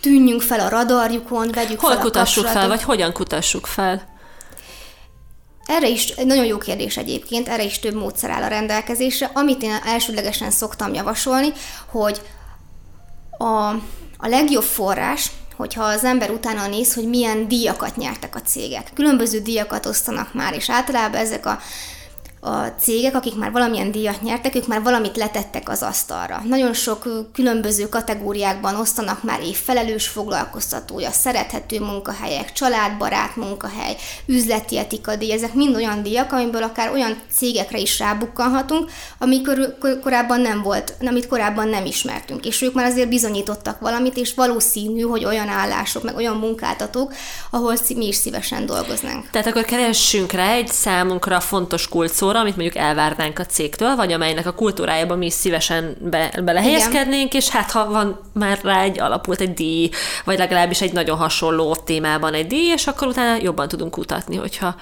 tűnjünk 0.01 0.42
fel 0.42 0.59
a 0.59 0.69
radarjukon, 0.69 1.51
vegyük 1.51 1.80
Hol 1.80 1.92
fel 1.92 2.01
kutassuk 2.01 2.45
a 2.45 2.48
fel, 2.48 2.68
vagy 2.68 2.83
hogyan 2.83 3.13
kutassuk 3.13 3.65
fel? 3.65 4.15
Erre 5.65 5.88
is 5.88 6.13
nagyon 6.15 6.45
jó 6.45 6.57
kérdés 6.57 6.98
egyébként, 6.98 7.48
erre 7.48 7.63
is 7.63 7.80
több 7.80 7.95
módszer 7.95 8.30
áll 8.30 8.44
a 8.44 8.48
rendelkezésre. 8.48 9.31
Amit 9.33 9.63
én 9.63 9.77
elsődlegesen 9.86 10.51
szoktam 10.51 10.93
javasolni, 10.93 11.51
hogy 11.86 12.22
a, 13.38 13.67
a 14.17 14.27
legjobb 14.27 14.63
forrás, 14.63 15.31
hogyha 15.57 15.83
az 15.83 16.03
ember 16.03 16.29
utána 16.29 16.67
néz, 16.67 16.93
hogy 16.93 17.07
milyen 17.07 17.47
díjakat 17.47 17.95
nyertek 17.95 18.35
a 18.35 18.41
cégek. 18.41 18.91
Különböző 18.93 19.39
díjakat 19.39 19.85
osztanak 19.85 20.33
már, 20.33 20.53
és 20.53 20.69
általában 20.69 21.19
ezek 21.19 21.45
a 21.45 21.59
a 22.39 22.65
cégek, 22.79 23.15
akik 23.15 23.36
már 23.36 23.51
valamilyen 23.51 23.91
díjat 23.91 24.22
nyertek, 24.22 24.56
ők 24.56 24.67
már 24.67 24.82
valamit 24.82 25.17
letettek 25.17 25.70
az 25.70 25.82
asztalra. 25.82 26.41
Nagyon 26.46 26.74
sok 26.74 27.08
különböző 27.34 27.89
kategóriákban 27.89 28.75
osztanak 28.75 29.24
már 29.24 29.41
évfelelős 29.41 30.08
foglalkoztatója, 30.08 31.12
szerethető 31.12 31.79
munkahelyek, 31.79 32.51
családbarát 32.51 33.36
munkahely, 33.36 33.96
üzleti 34.25 34.77
etika 34.77 35.15
díj, 35.15 35.32
ezek 35.32 35.53
mind 35.53 35.75
olyan 35.75 36.03
díjak, 36.03 36.32
amiből 36.32 36.63
akár 36.63 36.91
olyan 36.91 37.17
cégekre 37.32 37.77
is 37.77 38.00
rábukkanhatunk, 38.00 38.91
amikor 39.20 39.77
korábban 40.03 40.41
nem 40.41 40.62
volt, 40.62 40.94
amit 41.06 41.27
korábban 41.27 41.67
nem 41.67 41.86
ismertünk. 41.86 42.46
És 42.46 42.62
ők 42.62 42.74
már 42.74 42.86
azért 42.86 43.10
bizonyítottak 43.10 43.79
valamit, 43.79 44.17
és 44.17 44.34
valószínű, 44.34 45.01
hogy 45.01 45.25
olyan 45.25 45.48
állások, 45.48 46.03
meg 46.03 46.15
olyan 46.15 46.36
munkáltatók, 46.36 47.13
ahol 47.51 47.75
mi 47.96 48.08
is 48.08 48.15
szívesen 48.15 48.65
dolgoznánk. 48.65 49.29
Tehát 49.29 49.48
akkor 49.48 49.63
keressünk 49.63 50.32
rá 50.32 50.51
egy 50.51 50.67
számunkra 50.67 51.39
fontos 51.39 51.88
kulcsszóra, 52.27 52.39
amit 52.39 52.55
mondjuk 52.55 52.84
elvárnánk 52.84 53.39
a 53.39 53.46
cégtől, 53.46 53.96
vagy 53.96 54.12
amelynek 54.12 54.46
a 54.46 54.53
kultúrájában 54.53 55.17
mi 55.17 55.25
is 55.25 55.34
szívesen 55.34 55.96
be, 56.00 56.41
belehelyezkednénk, 56.43 57.34
és 57.34 57.50
hát 57.50 57.72
ha 57.72 57.89
van 57.89 58.19
már 58.34 58.60
rá 58.63 58.81
egy 58.81 59.00
alapult 59.00 59.41
egy 59.41 59.53
díj, 59.53 59.89
vagy 60.25 60.38
legalábbis 60.38 60.81
egy 60.81 60.93
nagyon 60.93 61.17
hasonló 61.17 61.75
témában 61.75 62.34
egy 62.34 62.48
díj, 62.48 62.72
és 62.72 62.88
akkor 62.88 63.07
utána 63.07 63.41
jobban 63.41 63.67
tudunk 63.67 63.91
kutatni, 63.91 64.36
hogyha 64.36 64.75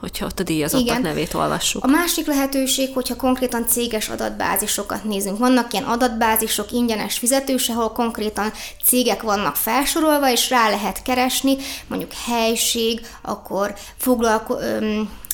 hogyha 0.00 0.26
ott 0.26 0.38
a 0.40 0.42
díjazottak 0.42 0.86
Igen. 0.86 1.00
nevét 1.00 1.34
olvassuk. 1.34 1.84
A 1.84 1.86
másik 1.86 2.26
lehetőség, 2.26 2.94
hogyha 2.94 3.16
konkrétan 3.16 3.66
céges 3.66 4.08
adatbázisokat 4.08 5.04
nézünk. 5.04 5.38
Vannak 5.38 5.72
ilyen 5.72 5.84
adatbázisok, 5.84 6.72
ingyenes 6.72 7.18
fizetős, 7.18 7.68
ahol 7.68 7.92
konkrétan 7.92 8.52
cégek 8.84 9.22
vannak 9.22 9.56
felsorolva, 9.56 10.30
és 10.30 10.50
rá 10.50 10.68
lehet 10.68 11.02
keresni, 11.02 11.56
mondjuk 11.86 12.12
helység, 12.26 13.00
akkor 13.22 13.74
foglalko- 13.96 14.62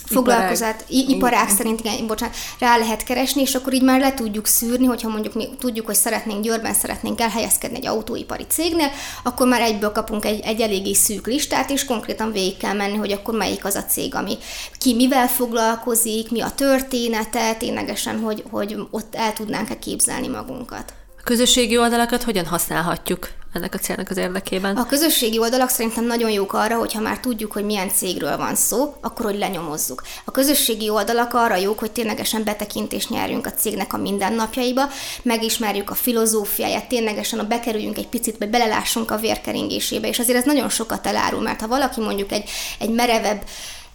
foglalkozát, 0.07 0.85
iparág, 0.89 1.17
iparág 1.17 1.49
szerint, 1.49 1.81
igen, 1.81 2.07
bocsánat, 2.07 2.37
rá 2.59 2.77
lehet 2.77 3.05
keresni, 3.05 3.41
és 3.41 3.55
akkor 3.55 3.73
így 3.73 3.83
már 3.83 4.01
le 4.01 4.15
tudjuk 4.15 4.47
szűrni, 4.47 4.87
hogyha 4.87 5.09
mondjuk 5.09 5.35
mi 5.35 5.49
tudjuk, 5.59 5.87
hogy 5.87 5.95
szeretnénk 5.95 6.43
Győrben 6.43 6.75
szeretnénk 6.75 7.21
elhelyezkedni 7.21 7.77
egy 7.77 7.87
autóipari 7.87 8.45
cégnél, 8.49 8.91
akkor 9.23 9.47
már 9.47 9.61
egyből 9.61 9.93
kapunk 9.93 10.25
egy, 10.25 10.41
egy 10.41 10.61
eléggé 10.61 10.93
szűk 10.93 11.27
listát, 11.27 11.71
és 11.71 11.85
konkrétan 11.85 12.33
végig 12.33 12.57
kell 12.57 12.75
menni, 12.75 12.97
hogy 12.97 13.13
akkor 13.13 13.35
melyik 13.35 13.65
az 13.65 13.75
a 13.75 13.85
cég, 13.85 14.15
ami 14.15 14.37
ki 14.79 14.95
mivel 14.95 15.29
foglalkozik, 15.29 16.31
mi 16.31 16.41
a 16.41 16.51
története, 16.51 17.55
ténylegesen, 17.55 18.21
hogy, 18.21 18.45
hogy 18.51 18.77
ott 18.91 19.15
el 19.15 19.33
tudnánk-e 19.33 19.79
képzelni 19.79 20.29
magunkat. 20.29 20.93
Közösségi 21.27 21.79
oldalakat 21.79 22.23
hogyan 22.23 22.47
használhatjuk 22.47 23.29
ennek 23.53 23.75
a 23.75 23.79
célnak 23.79 24.11
az 24.11 24.17
érdekében? 24.17 24.77
A 24.77 24.87
közösségi 24.87 25.39
oldalak 25.39 25.69
szerintem 25.69 26.05
nagyon 26.05 26.31
jók 26.31 26.53
arra, 26.53 26.79
hogyha 26.79 27.01
már 27.01 27.21
tudjuk, 27.21 27.53
hogy 27.53 27.65
milyen 27.65 27.89
cégről 27.89 28.37
van 28.37 28.55
szó, 28.55 28.95
akkor 29.01 29.25
hogy 29.25 29.39
lenyomozzuk. 29.39 30.03
A 30.25 30.31
közösségi 30.31 30.89
oldalak 30.89 31.35
arra 31.35 31.57
jók, 31.57 31.79
hogy 31.79 31.91
ténylegesen 31.91 32.45
betekintést 32.45 33.11
nyerjünk 33.11 33.47
a 33.47 33.51
cégnek 33.51 33.93
a 33.93 33.97
mindennapjaiba, 33.97 34.83
megismerjük 35.23 35.91
a 35.91 35.95
filozófiáját, 35.95 36.89
ténylegesen 36.89 37.39
a 37.39 37.47
bekerüljünk 37.47 37.99
egy 37.99 38.09
picit, 38.09 38.39
vagy 38.39 38.51
belelássunk 38.51 39.11
a 39.11 39.17
vérkeringésébe, 39.17 40.09
és 40.09 40.19
azért 40.19 40.39
ez 40.39 40.45
nagyon 40.45 40.69
sokat 40.69 41.07
elárul, 41.07 41.41
mert 41.41 41.61
ha 41.61 41.69
valaki 41.69 42.01
mondjuk 42.01 42.33
egy, 42.33 42.51
egy 42.79 42.91
merevebb 42.91 43.43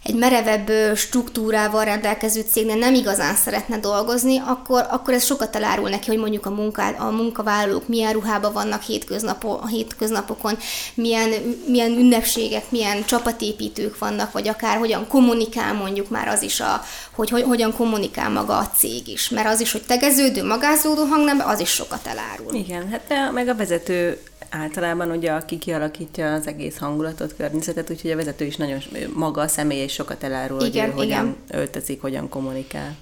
egy 0.02 0.14
merevebb 0.14 0.96
struktúrával 0.96 1.84
rendelkező 1.84 2.44
cégnél 2.50 2.76
nem 2.76 2.94
igazán 2.94 3.34
szeretne 3.34 3.78
dolgozni, 3.78 4.42
akkor, 4.46 4.86
akkor 4.90 5.14
ez 5.14 5.24
sokat 5.24 5.56
elárul 5.56 5.88
neki, 5.88 6.08
hogy 6.08 6.18
mondjuk 6.18 6.46
a, 6.46 6.50
munká, 6.50 6.90
a 6.90 7.10
munkavállalók 7.10 7.88
milyen 7.88 8.12
ruhában 8.12 8.52
vannak 8.52 8.82
hétköznapo, 8.82 9.48
a 9.48 9.66
hétköznapokon, 9.66 10.58
milyen, 10.94 11.28
milyen 11.66 11.90
ünnepségek, 11.90 12.70
milyen 12.70 13.04
csapatépítők 13.04 13.98
vannak, 13.98 14.32
vagy 14.32 14.48
akár 14.48 14.78
hogyan 14.78 15.06
kommunikál 15.08 15.74
mondjuk 15.74 16.08
már 16.08 16.28
az 16.28 16.42
is, 16.42 16.60
a, 16.60 16.82
hogy, 17.14 17.30
hogy 17.30 17.42
hogyan 17.42 17.74
kommunikál 17.76 18.30
maga 18.30 18.56
a 18.56 18.70
cég 18.76 19.08
is. 19.08 19.28
Mert 19.28 19.48
az 19.48 19.60
is, 19.60 19.72
hogy 19.72 19.82
tegeződő, 19.82 20.44
magázódó 20.44 21.04
hangnemben, 21.04 21.46
az 21.46 21.60
is 21.60 21.70
sokat 21.70 22.06
elárul. 22.06 22.54
Igen, 22.54 22.88
hát 22.90 23.32
meg 23.32 23.48
a 23.48 23.54
vezető 23.54 24.20
általában 24.52 25.10
ugye, 25.10 25.32
aki 25.32 25.58
kialakítja 25.58 26.32
az 26.32 26.46
egész 26.46 26.78
hangulatot, 26.78 27.36
környezetet, 27.36 27.90
úgyhogy 27.90 28.10
a 28.10 28.16
vezető 28.16 28.44
is 28.44 28.56
nagyon 28.56 28.80
maga 29.14 29.40
a 29.40 29.48
személy 29.48 29.78
és 29.78 29.92
sokat 29.92 30.22
elárul, 30.22 30.60
igen, 30.62 30.92
hogy 30.92 31.04
igen. 31.04 31.18
hogyan 31.18 31.36
öltözik, 31.50 32.00
hogyan 32.00 32.28
kommunikál. 32.28 32.96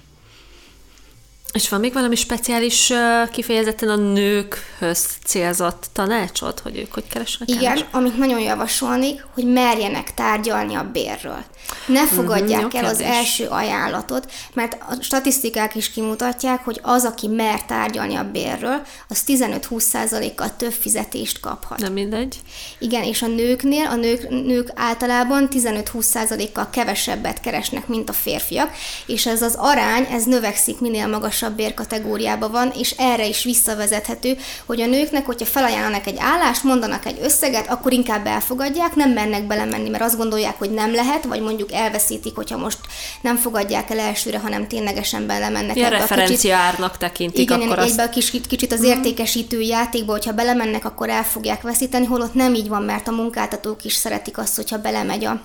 És 1.53 1.69
van 1.69 1.79
még 1.79 1.93
valami 1.93 2.15
speciális 2.15 2.93
kifejezetten 3.31 3.89
a 3.89 3.95
nőkhöz 3.95 5.05
célzott 5.25 5.89
tanácsot, 5.93 6.59
hogy 6.59 6.77
ők 6.77 6.93
hogy 6.93 7.07
keresnek 7.07 7.49
Igen, 7.49 7.61
keres? 7.61 7.85
amit 7.91 8.17
nagyon 8.17 8.39
javasolnék, 8.39 9.25
hogy 9.33 9.45
merjenek 9.45 10.13
tárgyalni 10.13 10.75
a 10.75 10.89
bérről. 10.91 11.43
Ne 11.85 12.03
mhm, 12.03 12.13
fogadják 12.13 12.63
mm, 12.63 12.77
el 12.77 12.85
az 12.85 12.99
első 12.99 13.47
ajánlatot, 13.47 14.31
mert 14.53 14.77
a 14.89 15.01
statisztikák 15.01 15.75
is 15.75 15.91
kimutatják, 15.91 16.63
hogy 16.65 16.79
az, 16.81 17.05
aki 17.05 17.27
mer 17.27 17.65
tárgyalni 17.65 18.15
a 18.15 18.31
bérről, 18.31 18.81
az 19.07 19.23
15-20%-kal 19.27 20.55
több 20.55 20.71
fizetést 20.71 21.39
kaphat. 21.39 21.79
Nem 21.79 21.93
mindegy. 21.93 22.35
Igen, 22.79 23.03
és 23.03 23.21
a 23.21 23.27
nőknél, 23.27 23.85
a 23.85 23.95
nők, 23.95 24.29
nők 24.29 24.71
általában 24.75 25.47
15-20%-kal 25.51 26.69
kevesebbet 26.69 27.39
keresnek, 27.39 27.87
mint 27.87 28.09
a 28.09 28.13
férfiak, 28.13 28.71
és 29.05 29.25
ez 29.25 29.41
az 29.41 29.55
arány, 29.57 30.07
ez 30.11 30.23
növekszik 30.23 30.79
minél 30.79 31.07
magasabb 31.07 31.40
bérkategóriában 31.49 32.51
van, 32.51 32.71
és 32.77 32.95
erre 32.97 33.27
is 33.27 33.43
visszavezethető, 33.43 34.37
hogy 34.65 34.81
a 34.81 34.85
nőknek, 34.85 35.25
hogyha 35.25 35.45
felajánlanak 35.45 36.07
egy 36.07 36.17
állást, 36.19 36.63
mondanak 36.63 37.05
egy 37.05 37.19
összeget, 37.21 37.69
akkor 37.69 37.93
inkább 37.93 38.27
elfogadják, 38.27 38.95
nem 38.95 39.11
mennek 39.11 39.47
belemenni, 39.47 39.89
mert 39.89 40.03
azt 40.03 40.17
gondolják, 40.17 40.57
hogy 40.57 40.71
nem 40.71 40.93
lehet, 40.93 41.23
vagy 41.23 41.41
mondjuk 41.41 41.71
elveszítik, 41.71 42.35
hogyha 42.35 42.57
most 42.57 42.77
nem 43.21 43.35
fogadják 43.35 43.89
el 43.89 43.99
elsőre, 43.99 44.39
hanem 44.39 44.67
ténylegesen 44.67 45.27
belemennek. 45.27 45.75
Ilyen 45.75 45.89
referencia 45.89 46.55
árnak 46.55 46.97
tekintik. 46.97 47.39
Igen, 47.39 47.61
akkor 47.61 47.79
egyben 47.79 48.05
azt... 48.05 48.13
kicsit, 48.13 48.47
kicsit 48.47 48.71
az 48.71 48.79
mhm. 48.79 48.87
értékesítő 48.87 49.61
játékba, 49.61 50.11
hogyha 50.11 50.33
belemennek, 50.33 50.85
akkor 50.85 51.09
el 51.09 51.23
fogják 51.23 51.61
veszíteni, 51.61 52.05
holott 52.05 52.33
nem 52.33 52.53
így 52.53 52.67
van, 52.67 52.83
mert 52.83 53.07
a 53.07 53.11
munkáltatók 53.11 53.83
is 53.83 53.93
szeretik 53.93 54.37
azt, 54.37 54.55
hogyha 54.55 54.77
belemegy 54.77 55.25
a 55.25 55.41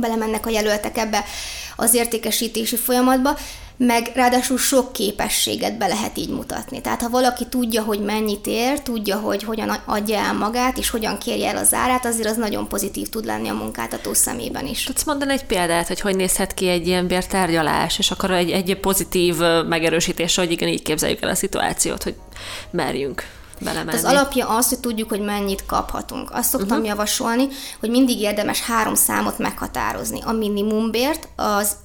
belemennek 0.00 0.46
a 0.46 0.50
jelöltek 0.50 0.98
ebbe 0.98 1.24
az 1.76 1.94
értékesítési 1.94 2.76
folyamatba 2.76 3.36
meg 3.76 4.10
ráadásul 4.14 4.58
sok 4.58 4.92
képességet 4.92 5.78
be 5.78 5.86
lehet 5.86 6.18
így 6.18 6.28
mutatni. 6.28 6.80
Tehát 6.80 7.00
ha 7.02 7.08
valaki 7.08 7.46
tudja, 7.46 7.82
hogy 7.82 8.00
mennyit 8.00 8.46
ér, 8.46 8.80
tudja, 8.80 9.16
hogy 9.16 9.42
hogyan 9.42 9.68
adja 9.84 10.18
el 10.18 10.32
magát, 10.32 10.78
és 10.78 10.90
hogyan 10.90 11.18
kérje 11.18 11.48
el 11.48 11.56
az 11.56 11.74
árát, 11.74 12.06
azért 12.06 12.28
az 12.28 12.36
nagyon 12.36 12.68
pozitív 12.68 13.08
tud 13.08 13.24
lenni 13.24 13.48
a 13.48 13.54
munkáltató 13.54 14.14
szemében 14.14 14.66
is. 14.66 14.84
Tudsz 14.84 15.04
mondani 15.04 15.32
egy 15.32 15.44
példát, 15.44 15.88
hogy 15.88 16.00
hogy 16.00 16.16
nézhet 16.16 16.54
ki 16.54 16.68
egy 16.68 16.86
ilyen 16.86 17.06
bértárgyalás, 17.06 17.98
és 17.98 18.10
akkor 18.10 18.30
egy, 18.30 18.50
egy 18.50 18.76
pozitív 18.80 19.36
megerősítés, 19.68 20.36
hogy 20.36 20.50
igen, 20.50 20.68
így 20.68 20.82
képzeljük 20.82 21.22
el 21.22 21.28
a 21.28 21.34
szituációt, 21.34 22.02
hogy 22.02 22.14
merjünk 22.70 23.24
belemenni. 23.62 23.98
Az 23.98 24.04
alapja 24.04 24.48
az, 24.48 24.68
hogy 24.68 24.78
tudjuk, 24.78 25.08
hogy 25.08 25.20
mennyit 25.20 25.66
kaphatunk. 25.66 26.30
Azt 26.32 26.48
szoktam 26.48 26.70
uh-huh. 26.70 26.86
javasolni, 26.86 27.48
hogy 27.80 27.90
mindig 27.90 28.20
érdemes 28.20 28.60
három 28.60 28.94
számot 28.94 29.38
meghatározni. 29.38 30.20
A 30.24 30.32
minimumbért, 30.32 31.28
az 31.36 31.76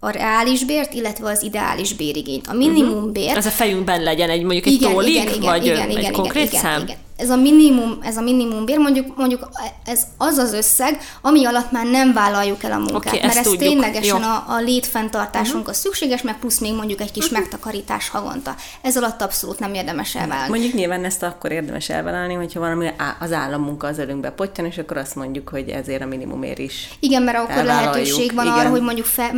a 0.00 0.10
reális 0.10 0.64
bért, 0.64 0.94
illetve 0.94 1.30
az 1.30 1.42
ideális 1.42 1.94
bérigényt. 1.94 2.46
A 2.46 2.52
minimum 2.52 3.02
mhm. 3.02 3.12
bér... 3.12 3.36
Ez 3.36 3.46
a 3.46 3.50
fejünkben 3.50 4.02
legyen 4.02 4.30
egy 4.30 4.42
mondjuk 4.42 4.66
egy 4.66 4.72
igen, 4.72 4.92
tólik, 4.92 5.14
igen, 5.14 5.26
igen, 5.28 5.40
vagy 5.40 5.64
igen, 5.64 5.88
egy 5.88 5.98
igen, 5.98 6.12
konkrét 6.12 6.48
igen, 6.48 6.60
szám? 6.60 6.82
Igen, 6.82 6.96
ez 7.16 7.30
a 7.30 7.36
minimum, 7.36 7.98
ez 8.02 8.16
a 8.16 8.20
minimum 8.20 8.64
bér, 8.64 8.78
mondjuk, 8.78 9.16
mondjuk 9.16 9.48
ez 9.84 10.02
az 10.16 10.36
az 10.36 10.52
összeg, 10.52 10.98
ami 11.22 11.44
alatt 11.44 11.70
már 11.70 11.86
nem 11.86 12.12
vállaljuk 12.12 12.62
el 12.62 12.72
a 12.72 12.76
munkát, 12.76 13.06
okay, 13.06 13.18
mert 13.20 13.36
ez 13.36 13.42
tudjuk. 13.42 13.60
ténylegesen 13.60 14.22
a, 14.22 14.44
a 14.48 14.60
létfenntartásunk 14.60 15.58
uh-huh. 15.58 15.68
a 15.68 15.72
szükséges, 15.72 16.22
meg 16.22 16.38
plusz 16.38 16.58
még 16.58 16.74
mondjuk 16.74 17.00
egy 17.00 17.12
kis 17.12 17.24
uh-huh. 17.24 17.38
megtakarítás 17.38 18.08
havonta. 18.08 18.54
Ez 18.82 18.96
alatt 18.96 19.22
abszolút 19.22 19.58
nem 19.58 19.74
érdemes 19.74 20.14
elvállalni. 20.14 20.50
Mondjuk 20.50 20.72
nyilván 20.72 21.04
ezt 21.04 21.22
akkor 21.22 21.52
érdemes 21.52 21.88
elvállalni, 21.88 22.34
hogyha 22.34 22.60
valami 22.60 22.90
az 23.20 23.32
állammunka 23.32 23.86
az 23.86 23.98
ölünkbe 23.98 24.30
pottyan, 24.30 24.64
és 24.64 24.78
akkor 24.78 24.96
azt 24.96 25.14
mondjuk, 25.14 25.48
hogy 25.48 25.68
ezért 25.68 26.02
a 26.02 26.06
minimumért 26.06 26.58
is 26.58 26.88
Igen, 27.00 27.22
mert 27.22 27.38
akkor 27.38 27.64
lehetőség 27.64 28.34
van 28.34 28.46
Igen. 28.46 28.58
arra, 28.58 28.68
hogy 28.68 28.82
mondjuk 28.82 29.06
fel, 29.06 29.32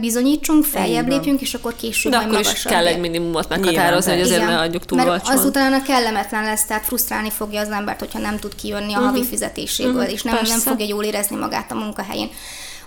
bizonyítsunk, 0.00 0.64
feljebb 0.64 1.08
lépjünk, 1.08 1.40
és 1.40 1.54
akkor 1.54 1.74
később 1.76 2.12
De 2.12 2.18
akkor 2.18 2.40
is 2.40 2.62
kell 2.62 2.86
egy 2.86 3.00
minimumot 3.00 3.48
meghatározni, 3.48 4.12
hogy 4.12 4.20
azért 4.20 4.46
ne 4.46 4.58
adjuk 4.58 4.84
túl 4.84 5.04
Mert 5.04 5.28
azután 5.28 5.82
kellemetlen 5.82 6.44
lesz, 6.44 6.64
tehát 6.64 6.84
frusztrál 6.84 7.21
frusztrálni 7.30 7.30
fogja 7.30 7.60
az 7.60 7.80
embert, 7.80 7.98
hogyha 7.98 8.18
nem 8.18 8.38
tud 8.38 8.54
kijönni 8.54 8.92
a 8.92 8.98
uh-huh. 8.98 9.04
havi 9.04 9.24
fizetéséből, 9.24 9.94
uh-huh. 9.94 10.12
és 10.12 10.22
nem, 10.22 10.38
nem 10.42 10.58
fogja 10.58 10.86
jól 10.86 11.04
érezni 11.04 11.36
magát 11.36 11.70
a 11.70 11.74
munkahelyén. 11.74 12.30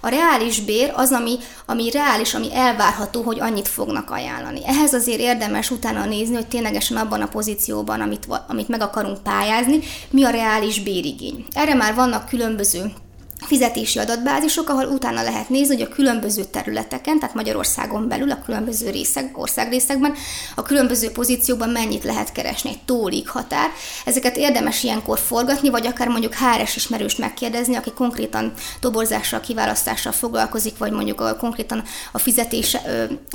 A 0.01 0.07
reális 0.07 0.59
bér 0.59 0.93
az, 0.95 1.11
ami, 1.11 1.37
ami 1.65 1.91
reális, 1.91 2.33
ami 2.33 2.55
elvárható, 2.55 3.21
hogy 3.21 3.39
annyit 3.39 3.67
fognak 3.67 4.09
ajánlani. 4.09 4.61
Ehhez 4.65 4.93
azért 4.93 5.19
érdemes 5.19 5.71
utána 5.71 6.05
nézni, 6.05 6.35
hogy 6.35 6.47
ténylegesen 6.47 6.97
abban 6.97 7.21
a 7.21 7.27
pozícióban, 7.27 8.01
amit, 8.01 8.27
amit 8.47 8.67
meg 8.67 8.81
akarunk 8.81 9.23
pályázni, 9.23 9.79
mi 10.09 10.23
a 10.23 10.29
reális 10.29 10.79
bérigény. 10.79 11.45
Erre 11.53 11.73
már 11.73 11.95
vannak 11.95 12.27
különböző 12.27 12.93
fizetési 13.41 13.99
adatbázisok, 13.99 14.69
ahol 14.69 14.85
utána 14.85 15.21
lehet 15.21 15.49
nézni, 15.49 15.75
hogy 15.75 15.87
a 15.91 15.93
különböző 15.93 16.43
területeken, 16.43 17.19
tehát 17.19 17.35
Magyarországon 17.35 18.07
belül, 18.07 18.31
a 18.31 18.41
különböző 18.45 18.89
részek, 18.89 19.37
országrészekben, 19.37 20.13
a 20.55 20.61
különböző 20.61 21.11
pozícióban 21.11 21.69
mennyit 21.69 22.03
lehet 22.03 22.31
keresni, 22.31 22.69
egy 22.69 22.83
tólig 22.85 23.29
határ. 23.29 23.69
Ezeket 24.05 24.37
érdemes 24.37 24.83
ilyenkor 24.83 25.19
forgatni, 25.19 25.69
vagy 25.69 25.87
akár 25.87 26.07
mondjuk 26.07 26.33
HRS 26.33 26.75
ismerőst 26.75 27.17
megkérdezni, 27.17 27.75
aki 27.75 27.91
konkrétan 27.91 28.53
toborzással, 28.79 29.39
kiválasztással 29.39 30.11
foglalkozik, 30.11 30.77
vagy 30.77 30.91
mondjuk 30.91 31.21
a, 31.21 31.35
konkrétan 31.35 31.83
a, 32.11 32.19
fizetése, 32.19 32.81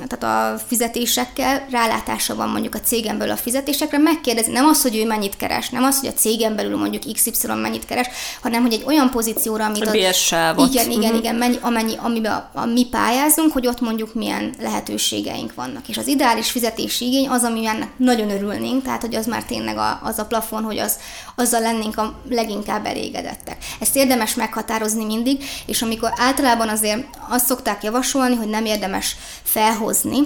tehát 0.08 0.22
a 0.22 0.58
fizetésekkel, 0.66 1.66
rálátása 1.70 2.34
van 2.34 2.48
mondjuk 2.48 2.74
a 2.74 2.80
cégen 2.80 3.18
belül 3.18 3.32
a 3.32 3.36
fizetésekre, 3.36 3.98
megkérdezni, 3.98 4.52
nem 4.52 4.66
az, 4.66 4.82
hogy 4.82 4.96
ő 4.96 5.06
mennyit 5.06 5.36
keres, 5.36 5.68
nem 5.68 5.82
az, 5.82 6.00
hogy 6.00 6.08
a 6.08 6.12
cégen 6.12 6.56
belül 6.56 6.76
mondjuk 6.76 7.02
XY 7.12 7.46
mennyit 7.46 7.86
keres, 7.86 8.06
hanem 8.42 8.62
hogy 8.62 8.72
egy 8.72 8.84
olyan 8.86 9.10
pozícióra, 9.10 9.64
amit 9.64 9.89
a 9.90 9.92
bérsávot. 9.92 10.72
Igen, 10.72 10.90
igen, 10.90 11.02
uh-huh. 11.02 11.18
igen, 11.18 11.34
mennyi, 11.34 11.58
amennyi, 11.60 11.94
amiben 11.96 12.32
a, 12.32 12.50
a, 12.54 12.64
mi 12.64 12.86
pályázunk, 12.86 13.52
hogy 13.52 13.66
ott 13.66 13.80
mondjuk 13.80 14.14
milyen 14.14 14.54
lehetőségeink 14.60 15.54
vannak. 15.54 15.88
És 15.88 15.96
az 15.96 16.06
ideális 16.06 16.50
fizetési 16.50 17.06
igény 17.06 17.28
az, 17.28 17.42
amiben 17.42 17.90
nagyon 17.96 18.30
örülnénk, 18.30 18.82
tehát 18.82 19.00
hogy 19.00 19.14
az 19.14 19.26
már 19.26 19.44
tényleg 19.44 19.76
a, 19.76 20.00
az 20.02 20.18
a 20.18 20.26
plafon, 20.26 20.62
hogy 20.62 20.78
az, 20.78 20.98
azzal 21.36 21.60
lennénk 21.60 21.98
a 21.98 22.20
leginkább 22.28 22.86
elégedettek. 22.86 23.56
Ezt 23.80 23.96
érdemes 23.96 24.34
meghatározni 24.34 25.04
mindig, 25.04 25.44
és 25.66 25.82
amikor 25.82 26.12
általában 26.16 26.68
azért 26.68 27.04
azt 27.28 27.46
szokták 27.46 27.82
javasolni, 27.82 28.34
hogy 28.34 28.48
nem 28.48 28.64
érdemes 28.64 29.16
felhozni, 29.42 30.18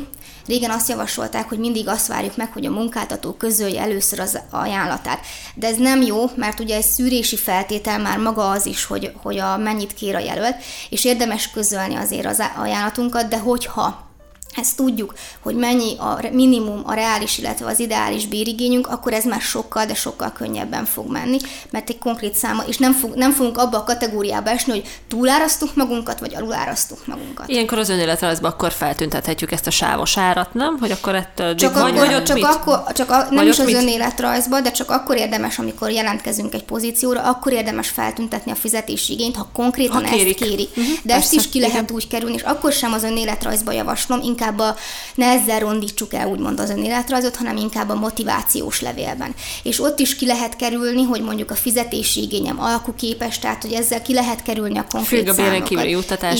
Régen 0.47 0.71
azt 0.71 0.89
javasolták, 0.89 1.49
hogy 1.49 1.59
mindig 1.59 1.89
azt 1.89 2.07
várjuk 2.07 2.37
meg, 2.37 2.53
hogy 2.53 2.67
a 2.67 2.71
munkáltató 2.71 3.33
közölje 3.33 3.81
először 3.81 4.21
az 4.21 4.39
ajánlatát. 4.51 5.21
De 5.55 5.67
ez 5.67 5.77
nem 5.77 6.03
jó, 6.03 6.31
mert 6.37 6.61
ugye 6.61 6.77
egy 6.77 6.85
szűrési 6.85 7.37
feltétel 7.37 7.99
már 7.99 8.19
maga 8.19 8.51
az 8.51 8.67
is, 8.67 8.85
hogy, 8.85 9.13
hogy 9.23 9.39
a 9.39 9.57
mennyit 9.57 9.95
kér 9.95 10.15
a 10.15 10.19
jelölt, 10.19 10.57
és 10.91 11.05
érdemes 11.05 11.51
közölni 11.51 11.95
azért 11.95 12.27
az 12.27 12.43
ajánlatunkat, 12.57 13.29
de 13.29 13.39
hogyha 13.39 14.13
ezt 14.57 14.77
tudjuk, 14.77 15.15
hogy 15.41 15.55
mennyi 15.55 15.97
a 15.99 16.21
minimum, 16.33 16.83
a 16.85 16.95
reális, 16.95 17.39
illetve 17.39 17.67
az 17.67 17.79
ideális 17.79 18.27
bérigényünk, 18.27 18.87
akkor 18.87 19.13
ez 19.13 19.25
már 19.25 19.41
sokkal, 19.41 19.85
de 19.85 19.95
sokkal 19.95 20.33
könnyebben 20.33 20.85
fog 20.85 21.11
menni, 21.11 21.39
mert 21.71 21.89
egy 21.89 21.99
konkrét 21.99 22.35
száma, 22.35 22.63
és 22.67 22.77
nem, 22.77 22.93
fog, 22.93 23.15
nem 23.15 23.33
fogunk 23.33 23.59
abba 23.59 23.77
a 23.77 23.85
kategóriába 23.85 24.51
esni, 24.51 24.73
hogy 24.73 24.89
túlárasztunk 25.09 25.75
magunkat, 25.75 26.21
vagy 26.21 26.35
alulárasztunk 26.35 27.07
magunkat. 27.07 27.49
Ilyenkor 27.49 27.79
az 27.79 27.89
önéletrajzban 27.89 28.51
akkor 28.51 28.73
feltüntethetjük 28.73 29.53
ezt 29.53 29.67
a 29.67 29.71
sávos 29.71 30.19
árat, 30.19 30.55
nem? 30.55 30.79
Hogy 30.79 30.91
akkor 30.91 31.15
ettől 31.15 31.55
csak 31.55 31.73
vagy, 31.75 31.97
akkor, 31.97 32.07
vagy 32.07 32.23
csak 32.23 32.37
mit? 32.37 32.45
akkor, 32.45 32.83
csak 32.93 33.11
a, 33.11 33.17
nem 33.17 33.35
vagy 33.35 33.47
is 33.47 33.59
az 33.59 33.65
mit? 33.65 33.75
önéletrajzban, 33.75 34.63
de 34.63 34.71
csak 34.71 34.91
akkor 34.91 35.17
érdemes, 35.17 35.59
amikor 35.59 35.91
jelentkezünk 35.91 36.55
egy 36.55 36.65
pozícióra, 36.65 37.23
akkor 37.23 37.53
érdemes 37.53 37.89
feltüntetni 37.89 38.51
a 38.51 38.55
fizetési 38.55 39.13
igényt, 39.13 39.37
ha 39.37 39.49
konkrétan 39.53 40.05
ha 40.05 40.17
kérik. 40.17 40.41
ezt 40.41 40.51
kérik. 40.51 40.69
Uh-huh, 40.69 40.85
de 40.85 41.13
persze, 41.13 41.23
ezt 41.23 41.33
is 41.33 41.49
ki 41.49 41.61
lehet 41.61 41.75
igen. 41.75 41.95
úgy 41.95 42.09
kerülni, 42.09 42.35
és 42.35 42.43
akkor 42.43 42.73
sem 42.73 42.93
az 42.93 43.03
önéletrajzba 43.03 43.73
javaslom, 43.73 44.21
inkább 44.23 44.44
inkább 44.45 44.59
a, 44.59 44.77
ne 45.15 45.27
ezzel 45.27 45.59
rondítsuk 45.59 46.15
el 46.15 46.27
úgymond 46.27 46.61
az 46.61 46.71
önéletrajzot, 46.71 47.37
hanem 47.37 47.57
inkább 47.57 47.89
a 47.89 47.95
motivációs 47.95 48.81
levélben. 48.81 49.35
És 49.63 49.81
ott 49.81 49.99
is 49.99 50.17
ki 50.17 50.27
lehet 50.27 50.57
kerülni, 50.57 51.03
hogy 51.03 51.23
mondjuk 51.23 51.51
a 51.51 51.55
fizetési 51.55 52.23
igényem 52.23 52.61
alkuképes, 52.61 53.39
tehát 53.39 53.63
hogy 53.63 53.73
ezzel 53.73 54.03
ki 54.03 54.13
lehet 54.13 54.43
kerülni 54.43 54.79
a 54.79 54.87
konkrét 54.91 55.21
Függ 55.21 55.29
a 55.29 55.35
béren 55.35 55.65
kívüli. 55.65 55.89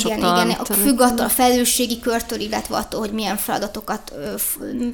Igen, 0.05 0.47
igen, 0.47 0.51
függ 0.77 1.01
attól 1.01 1.25
a 1.25 1.29
felelősségi 1.29 2.01
körtől, 2.01 2.41
illetve 2.41 2.77
attól, 2.77 3.01
hogy 3.01 3.13
milyen 3.13 3.37
feladatokat, 3.37 4.13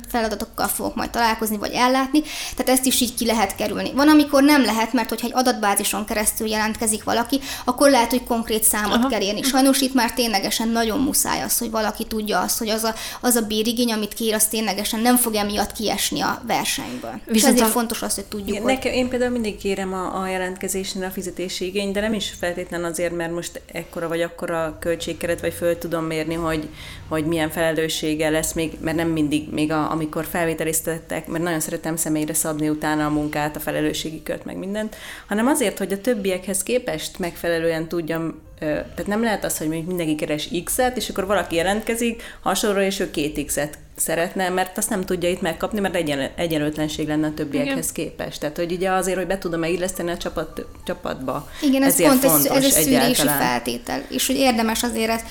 feladatokkal 0.08 0.68
fogok 0.68 0.94
majd 0.94 1.10
találkozni, 1.10 1.56
vagy 1.56 1.72
ellátni. 1.72 2.22
Tehát 2.56 2.78
ezt 2.78 2.86
is 2.86 3.00
így 3.00 3.14
ki 3.14 3.26
lehet 3.26 3.56
kerülni. 3.56 3.92
Van, 3.94 4.08
amikor 4.08 4.42
nem 4.42 4.64
lehet, 4.64 4.92
mert 4.92 5.08
hogyha 5.08 5.26
egy 5.26 5.34
adatbázison 5.34 6.04
keresztül 6.04 6.48
jelentkezik 6.48 7.04
valaki, 7.04 7.40
akkor 7.64 7.90
lehet, 7.90 8.10
hogy 8.10 8.24
konkrét 8.24 8.64
számot 8.64 8.98
Aha. 8.98 9.08
kell 9.08 9.20
érni. 9.20 9.42
Sajnos 9.42 9.80
itt 9.80 9.94
már 9.94 10.12
ténylegesen 10.12 10.68
nagyon 10.68 11.00
muszáj 11.00 11.42
az, 11.42 11.58
hogy 11.58 11.70
valaki 11.70 12.04
tudja 12.04 12.40
azt, 12.40 12.58
hogy 12.58 12.68
az 12.68 12.84
a 12.84 12.94
az 13.20 13.34
a 13.34 13.40
bérigény, 13.40 13.92
amit 13.92 14.14
kér, 14.14 14.34
az 14.34 14.46
ténylegesen 14.46 15.00
nem 15.00 15.16
fog 15.16 15.34
emiatt 15.34 15.72
kiesni 15.72 16.20
a 16.20 16.42
versenyből. 16.46 17.20
Viszont 17.24 17.36
És 17.36 17.42
ezért 17.42 17.66
a... 17.66 17.70
fontos 17.70 18.02
az, 18.02 18.14
hogy 18.14 18.24
tudjuk, 18.24 18.48
Igen, 18.48 18.62
hogy... 18.62 18.72
Nekem, 18.72 18.92
én 18.92 19.08
például 19.08 19.30
mindig 19.30 19.58
kérem 19.58 19.92
a, 19.92 20.20
a 20.20 20.28
jelentkezésnél 20.28 21.04
a 21.04 21.10
fizetési 21.10 21.66
igény, 21.66 21.92
de 21.92 22.00
nem 22.00 22.14
is 22.14 22.34
feltétlen 22.38 22.84
azért, 22.84 23.16
mert 23.16 23.32
most 23.32 23.60
ekkora 23.72 24.08
vagy 24.08 24.20
akkora 24.20 24.76
költségkeret, 24.80 25.40
vagy 25.40 25.54
föl 25.54 25.78
tudom 25.78 26.04
mérni, 26.04 26.34
hogy, 26.34 26.68
hogy 27.10 27.24
milyen 27.24 27.50
felelőssége 27.50 28.30
lesz 28.30 28.52
még, 28.52 28.72
mert 28.80 28.96
nem 28.96 29.08
mindig, 29.08 29.52
még 29.52 29.72
a, 29.72 29.90
amikor 29.90 30.24
felvételiztettek, 30.24 31.26
mert 31.26 31.44
nagyon 31.44 31.60
szeretem 31.60 31.96
személyre 31.96 32.34
szabni 32.34 32.68
utána 32.68 33.06
a 33.06 33.10
munkát, 33.10 33.56
a 33.56 33.60
felelősségi 33.60 34.22
kört, 34.22 34.44
meg 34.44 34.56
mindent, 34.56 34.96
hanem 35.26 35.46
azért, 35.46 35.78
hogy 35.78 35.92
a 35.92 36.00
többiekhez 36.00 36.62
képest 36.62 37.18
megfelelően 37.18 37.88
tudjam 37.88 38.48
tehát 38.60 39.06
nem 39.06 39.22
lehet 39.22 39.44
az, 39.44 39.58
hogy 39.58 39.68
mindenki 39.68 40.14
keres 40.14 40.48
X-et, 40.64 40.96
és 40.96 41.08
akkor 41.08 41.26
valaki 41.26 41.56
jelentkezik 41.56 42.22
hasonlóra, 42.42 42.82
és 42.82 43.00
ő 43.00 43.10
két 43.10 43.44
X-et 43.44 43.78
szeretne, 43.96 44.48
mert 44.48 44.78
azt 44.78 44.90
nem 44.90 45.04
tudja 45.04 45.28
itt 45.28 45.40
megkapni, 45.40 45.80
mert 45.80 45.94
egyen, 45.94 46.30
egyenlőtlenség 46.36 47.08
lenne 47.08 47.26
a 47.26 47.34
többiekhez 47.34 47.90
Igen. 47.94 48.06
képest. 48.08 48.40
Tehát, 48.40 48.56
hogy 48.56 48.72
ugye 48.72 48.90
azért, 48.90 49.16
hogy 49.16 49.26
be 49.26 49.38
tudom-e 49.38 49.68
illeszteni 49.68 50.10
a 50.10 50.16
csapat, 50.16 50.66
csapatba. 50.84 51.48
Igen, 51.62 51.82
ez 51.82 52.02
pont 52.02 52.24
ez, 52.24 52.44
ez 52.44 52.64
egy 52.64 52.70
szűrési 52.70 53.26
feltétel, 53.26 54.04
és 54.08 54.26
hogy 54.26 54.36
érdemes 54.36 54.82
azért 54.82 55.10
ezt 55.10 55.26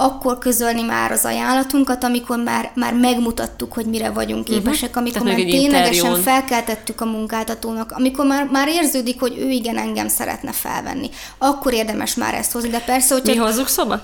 akkor 0.00 0.38
közölni 0.38 0.82
már 0.82 1.12
az 1.12 1.24
ajánlatunkat, 1.24 2.04
amikor 2.04 2.38
már, 2.42 2.70
már 2.74 2.94
megmutattuk, 2.94 3.72
hogy 3.72 3.86
mire 3.86 4.10
vagyunk 4.10 4.48
mhm. 4.48 4.56
képesek, 4.56 4.96
amikor 4.96 5.22
Tehát 5.22 5.36
már 5.36 5.46
ténylegesen 5.46 6.14
felkeltettük 6.14 7.00
a 7.00 7.04
munkáltatónak, 7.04 7.92
amikor 7.92 8.26
már, 8.26 8.48
már 8.50 8.68
érződik, 8.68 9.20
hogy 9.20 9.38
ő 9.38 9.48
igen 9.48 9.76
engem 9.76 10.08
szeretne 10.08 10.52
felvenni. 10.52 11.10
Akkor 11.38 11.72
érdemes 11.72 12.14
már 12.14 12.34
ezt 12.34 12.52
hozni, 12.52 12.68
de 12.68 12.80
persze, 12.80 13.14
hogy... 13.14 13.22
Mi 13.24 13.36
hozzuk 13.36 13.68
szóba? 13.68 14.00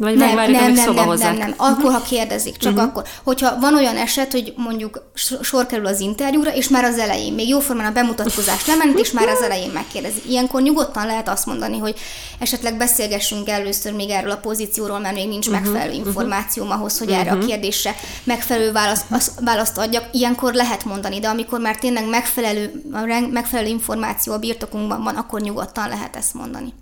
Vagy 0.00 0.16
nem, 0.16 0.34
nem, 0.34 0.50
nem, 0.50 0.72
nem, 0.72 0.94
nem, 0.94 1.18
nem, 1.18 1.36
nem, 1.36 1.54
akkor, 1.56 1.92
ha 1.92 2.02
kérdezik, 2.02 2.56
csak 2.56 2.72
uh-huh. 2.72 2.88
akkor. 2.88 3.04
Hogyha 3.24 3.58
van 3.58 3.74
olyan 3.74 3.96
eset, 3.96 4.32
hogy 4.32 4.52
mondjuk 4.56 5.10
sor 5.42 5.66
kerül 5.66 5.86
az 5.86 6.00
interjúra, 6.00 6.54
és 6.54 6.68
már 6.68 6.84
az 6.84 6.98
elején, 6.98 7.32
még 7.32 7.48
jóformán 7.48 7.86
a 7.86 7.92
bemutatkozás 7.92 8.66
lement, 8.66 8.98
és 8.98 9.10
már 9.10 9.28
az 9.28 9.42
elején 9.42 9.70
megkérdezik. 9.70 10.28
Ilyenkor 10.28 10.62
nyugodtan 10.62 11.06
lehet 11.06 11.28
azt 11.28 11.46
mondani, 11.46 11.78
hogy 11.78 11.94
esetleg 12.38 12.76
beszélgessünk 12.76 13.48
először 13.48 13.92
még 13.92 14.10
erről 14.10 14.30
a 14.30 14.36
pozícióról, 14.36 14.98
mert 14.98 15.14
még 15.14 15.28
nincs 15.28 15.46
uh-huh. 15.46 15.62
megfelelő 15.62 15.92
információm 15.92 16.70
ahhoz, 16.70 16.98
hogy 16.98 17.10
uh-huh. 17.10 17.26
erre 17.26 17.32
a 17.38 17.46
kérdésre 17.46 17.94
megfelelő 18.24 18.72
választ, 18.72 19.04
az, 19.10 19.32
választ 19.40 19.78
adjak. 19.78 20.04
Ilyenkor 20.12 20.54
lehet 20.54 20.84
mondani, 20.84 21.18
de 21.18 21.28
amikor 21.28 21.60
már 21.60 21.76
tényleg 21.76 22.08
megfelelő, 22.08 22.82
megfelelő 23.30 23.68
információ 23.68 24.32
a 24.32 24.38
birtokunkban 24.38 25.02
van, 25.02 25.16
akkor 25.16 25.40
nyugodtan 25.40 25.88
lehet 25.88 26.16
ezt 26.16 26.34
mondani. 26.34 26.72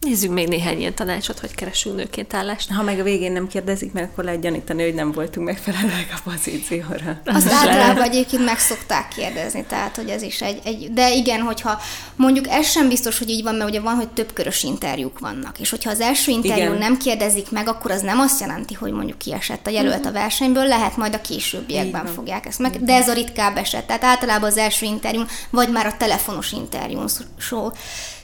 Nézzük 0.00 0.32
még 0.32 0.48
néhány 0.48 0.78
ilyen 0.78 0.94
tanácsot, 0.94 1.38
hogy 1.38 1.54
keresünk 1.54 1.96
nőként 1.96 2.34
állást. 2.34 2.72
Ha 2.72 2.82
meg 2.82 3.00
a 3.00 3.02
végén 3.02 3.32
nem 3.32 3.46
kérdezik 3.46 3.92
meg, 3.92 4.04
akkor 4.04 4.24
lehet 4.24 4.40
gyanítani, 4.40 4.82
hogy 4.82 4.94
nem 4.94 5.12
voltunk 5.12 5.46
megfelelőek 5.46 6.14
a 6.16 6.30
pozícióra. 6.30 7.20
Azt 7.24 7.52
általában 7.52 8.02
egyébként 8.02 8.44
meg 8.44 8.58
szokták 8.58 9.08
kérdezni, 9.08 9.64
tehát 9.68 9.96
hogy 9.96 10.08
ez 10.08 10.22
is 10.22 10.42
egy, 10.42 10.60
egy... 10.64 10.92
De 10.92 11.12
igen, 11.14 11.40
hogyha 11.40 11.80
mondjuk 12.16 12.48
ez 12.48 12.66
sem 12.66 12.88
biztos, 12.88 13.18
hogy 13.18 13.30
így 13.30 13.42
van, 13.42 13.54
mert 13.54 13.70
ugye 13.70 13.80
van, 13.80 13.94
hogy 13.94 14.08
több 14.08 14.32
körös 14.32 14.62
interjúk 14.62 15.18
vannak, 15.18 15.58
és 15.58 15.70
hogyha 15.70 15.90
az 15.90 16.00
első 16.00 16.32
interjú 16.32 16.72
nem 16.72 16.96
kérdezik 16.96 17.50
meg, 17.50 17.68
akkor 17.68 17.90
az 17.90 18.02
nem 18.02 18.18
azt 18.18 18.40
jelenti, 18.40 18.74
hogy 18.74 18.92
mondjuk 18.92 19.18
kiesett 19.18 19.66
a 19.66 19.70
jelölt 19.70 20.06
a 20.06 20.12
versenyből, 20.12 20.66
lehet 20.66 20.96
majd 20.96 21.14
a 21.14 21.20
későbbiekben 21.20 22.06
fogják 22.06 22.46
ezt 22.46 22.58
meg, 22.58 22.82
de 22.84 22.94
ez 22.94 23.08
a 23.08 23.12
ritkább 23.12 23.56
eset. 23.56 23.86
Tehát 23.86 24.04
általában 24.04 24.50
az 24.50 24.56
első 24.56 24.86
interjú, 24.86 25.22
vagy 25.50 25.70
már 25.70 25.86
a 25.86 25.96
telefonos 25.96 26.52
interjún 26.52 27.08
szó, 27.38 27.70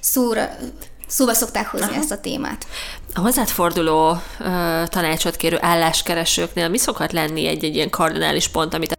szóra 0.01 0.51
szóba 1.07 1.35
szokták 1.35 1.67
hozni 1.67 1.87
Aha. 1.87 1.97
ezt 1.97 2.11
a 2.11 2.21
témát. 2.21 2.67
A 3.15 3.21
hozzád 3.21 3.49
forduló 3.49 4.11
uh, 4.11 4.19
tanácsot 4.87 5.37
kérő 5.37 5.59
álláskeresőknél 5.61 6.69
mi 6.69 6.79
szokhat 6.79 7.13
lenni 7.13 7.47
egy-egy 7.47 7.75
ilyen 7.75 7.91
kardinális 7.91 8.49
pont, 8.49 8.75
amit 8.75 8.93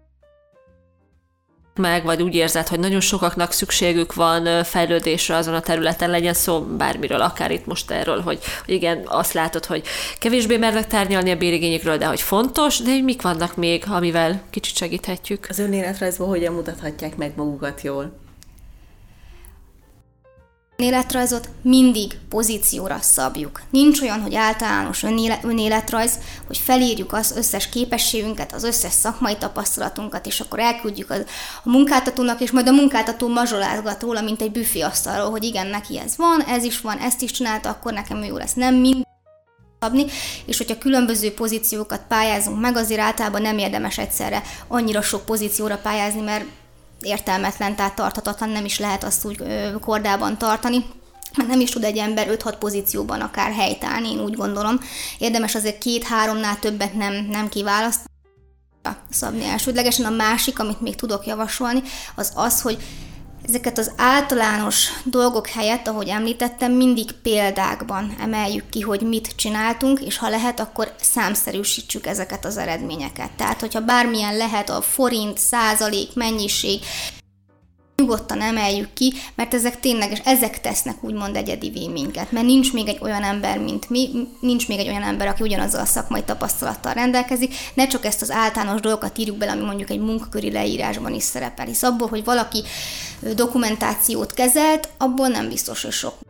meg, 1.80 2.04
vagy 2.04 2.22
úgy 2.22 2.36
érzed, 2.36 2.68
hogy 2.68 2.80
nagyon 2.80 3.00
sokaknak 3.00 3.52
szükségük 3.52 4.14
van 4.14 4.64
fejlődésre 4.64 5.36
azon 5.36 5.54
a 5.54 5.60
területen, 5.60 6.10
legyen 6.10 6.34
szó 6.34 6.62
bármiről, 6.62 7.22
akár 7.22 7.52
itt 7.52 7.66
most 7.66 7.92
erről, 7.92 8.22
hogy, 8.22 8.40
hogy 8.66 8.74
igen, 8.74 9.02
azt 9.06 9.34
látod, 9.34 9.66
hogy 9.66 9.84
kevésbé 10.20 10.58
mernek 10.58 10.88
tárgyalni 10.88 11.32
a 11.32 11.36
bérigényekről, 11.36 11.98
de 11.98 12.06
hogy 12.06 12.22
fontos, 12.22 12.80
de 12.80 12.92
hogy 12.92 13.04
mik 13.04 13.22
vannak 13.22 13.56
még, 13.56 13.84
amivel 13.88 14.42
kicsit 14.50 14.76
segíthetjük. 14.76 15.46
Az 15.50 15.60
önéletrajzból 15.60 16.28
hogyan 16.28 16.54
mutathatják 16.54 17.16
meg 17.16 17.34
magukat 17.36 17.82
jól? 17.82 18.25
Önéletrajzot 20.78 21.50
mindig 21.62 22.18
pozícióra 22.30 22.98
szabjuk. 23.02 23.62
Nincs 23.70 24.02
olyan, 24.02 24.22
hogy 24.22 24.36
általános 24.36 25.04
önéle, 25.04 25.40
önéletrajz, 25.44 26.20
hogy 26.48 26.58
felírjuk 26.58 27.14
az 27.14 27.34
összes 27.36 27.70
képességünket, 27.70 28.54
az 28.54 28.64
összes 28.64 28.92
szakmai 28.92 29.36
tapasztalatunkat, 29.38 30.26
és 30.26 30.40
akkor 30.40 30.60
elküldjük 30.60 31.10
a, 31.10 31.16
a 31.64 31.70
munkáltatónak, 31.70 32.42
és 32.42 32.52
majd 32.52 32.68
a 32.68 32.72
munkáltató 32.72 33.28
mazsolázgat 33.28 34.02
róla, 34.02 34.22
mint 34.22 34.42
egy 34.42 34.52
büféasztalról, 34.52 35.30
hogy 35.30 35.44
igen, 35.44 35.68
neki 35.68 36.00
ez 36.00 36.18
van, 36.18 36.42
ez 36.42 36.64
is 36.64 36.82
van, 36.82 36.98
ezt 36.98 37.22
is 37.22 37.32
csinálta, 37.32 37.70
akkor 37.70 37.94
nekem 37.94 38.24
jó 38.24 38.38
lesz. 38.38 38.54
Nem 38.54 38.76
mind 38.76 39.04
szabni, 39.80 40.06
és 40.46 40.58
hogyha 40.58 40.78
különböző 40.78 41.34
pozíciókat 41.34 42.02
pályázunk 42.08 42.60
meg, 42.60 42.76
azért 42.78 43.02
általában 43.02 43.42
nem 43.42 43.58
érdemes 43.58 43.98
egyszerre 43.98 44.44
annyira 44.68 45.02
sok 45.02 45.26
pozícióra 45.26 45.78
pályázni, 45.78 46.22
mert 46.22 46.46
értelmetlen, 47.02 47.76
tehát 47.76 47.96
tarthatatlan, 47.96 48.50
nem 48.50 48.66
is 48.66 48.80
lehet 48.80 49.04
azt 49.04 49.26
úgy 49.26 49.44
kordában 49.82 50.38
tartani 50.38 50.86
mert 51.38 51.50
nem 51.50 51.60
is 51.60 51.70
tud 51.70 51.84
egy 51.84 51.98
ember 51.98 52.28
5-6 52.30 52.56
pozícióban 52.60 53.22
akár 53.22 53.52
helytállni, 53.52 54.12
én 54.12 54.20
úgy 54.20 54.36
gondolom. 54.36 54.80
Érdemes 55.18 55.56
azért 55.56 55.78
két-háromnál 55.78 56.60
többet 56.60 56.94
nem, 56.94 57.14
nem 57.14 57.50
kiválasztani 57.50 58.14
szabni 59.10 59.46
elsődlegesen. 59.46 60.06
A 60.06 60.10
másik, 60.10 60.60
amit 60.60 60.82
még 60.82 60.96
tudok 60.96 61.26
javasolni, 61.26 61.82
az 62.16 62.32
az, 62.36 62.62
hogy 62.62 62.78
Ezeket 63.48 63.78
az 63.78 63.92
általános 63.98 64.90
dolgok 65.04 65.48
helyett, 65.48 65.88
ahogy 65.88 66.08
említettem, 66.08 66.72
mindig 66.72 67.12
példákban 67.12 68.16
emeljük 68.20 68.70
ki, 68.70 68.82
hogy 68.82 69.02
mit 69.02 69.36
csináltunk, 69.36 70.00
és 70.00 70.18
ha 70.18 70.30
lehet, 70.30 70.60
akkor 70.60 70.96
számszerűsítsük 71.02 72.06
ezeket 72.06 72.46
az 72.46 72.58
eredményeket. 72.58 73.32
Tehát, 73.32 73.60
hogyha 73.60 73.80
bármilyen 73.80 74.38
lehet 74.38 74.70
a 74.70 74.82
forint, 74.82 75.38
százalék, 75.38 76.14
mennyiség, 76.14 76.80
nyugodtan 78.06 78.42
emeljük 78.42 78.94
ki, 78.94 79.14
mert 79.36 79.54
ezek 79.54 79.80
tényleg, 79.80 80.22
ezek 80.26 80.62
tesznek 80.62 81.04
úgymond 81.04 81.36
egyedi 81.36 81.90
minket, 81.90 82.32
mert 82.32 82.46
nincs 82.46 82.74
még 82.74 82.88
egy 82.88 83.00
olyan 83.02 83.24
ember, 83.24 83.60
mint 83.60 83.90
mi, 83.90 84.10
nincs 84.40 84.68
még 84.68 84.80
egy 84.80 84.88
olyan 84.88 85.04
ember, 85.04 85.28
aki 85.28 85.44
ugyanazzal 85.44 85.82
a 85.82 85.86
szakmai 85.86 86.24
tapasztalattal 86.24 86.94
rendelkezik, 86.94 87.54
ne 87.74 87.88
csak 87.88 88.06
ezt 88.06 88.22
az 88.22 88.32
általános 88.32 88.82
dolgokat 88.82 89.18
írjuk 89.18 89.38
bele, 89.38 89.52
ami 89.52 89.64
mondjuk 89.64 89.90
egy 89.90 90.00
munkaköri 90.00 90.52
leírásban 90.52 91.14
is 91.14 91.24
szerepel, 91.24 91.66
hisz 91.66 91.84
abból, 91.84 92.08
hogy 92.08 92.24
valaki 92.24 92.64
dokumentációt 93.36 94.34
kezelt, 94.34 94.90
abból 94.98 95.28
nem 95.28 95.50
biztos, 95.50 95.82
hogy 95.82 95.92
sok 95.92 96.25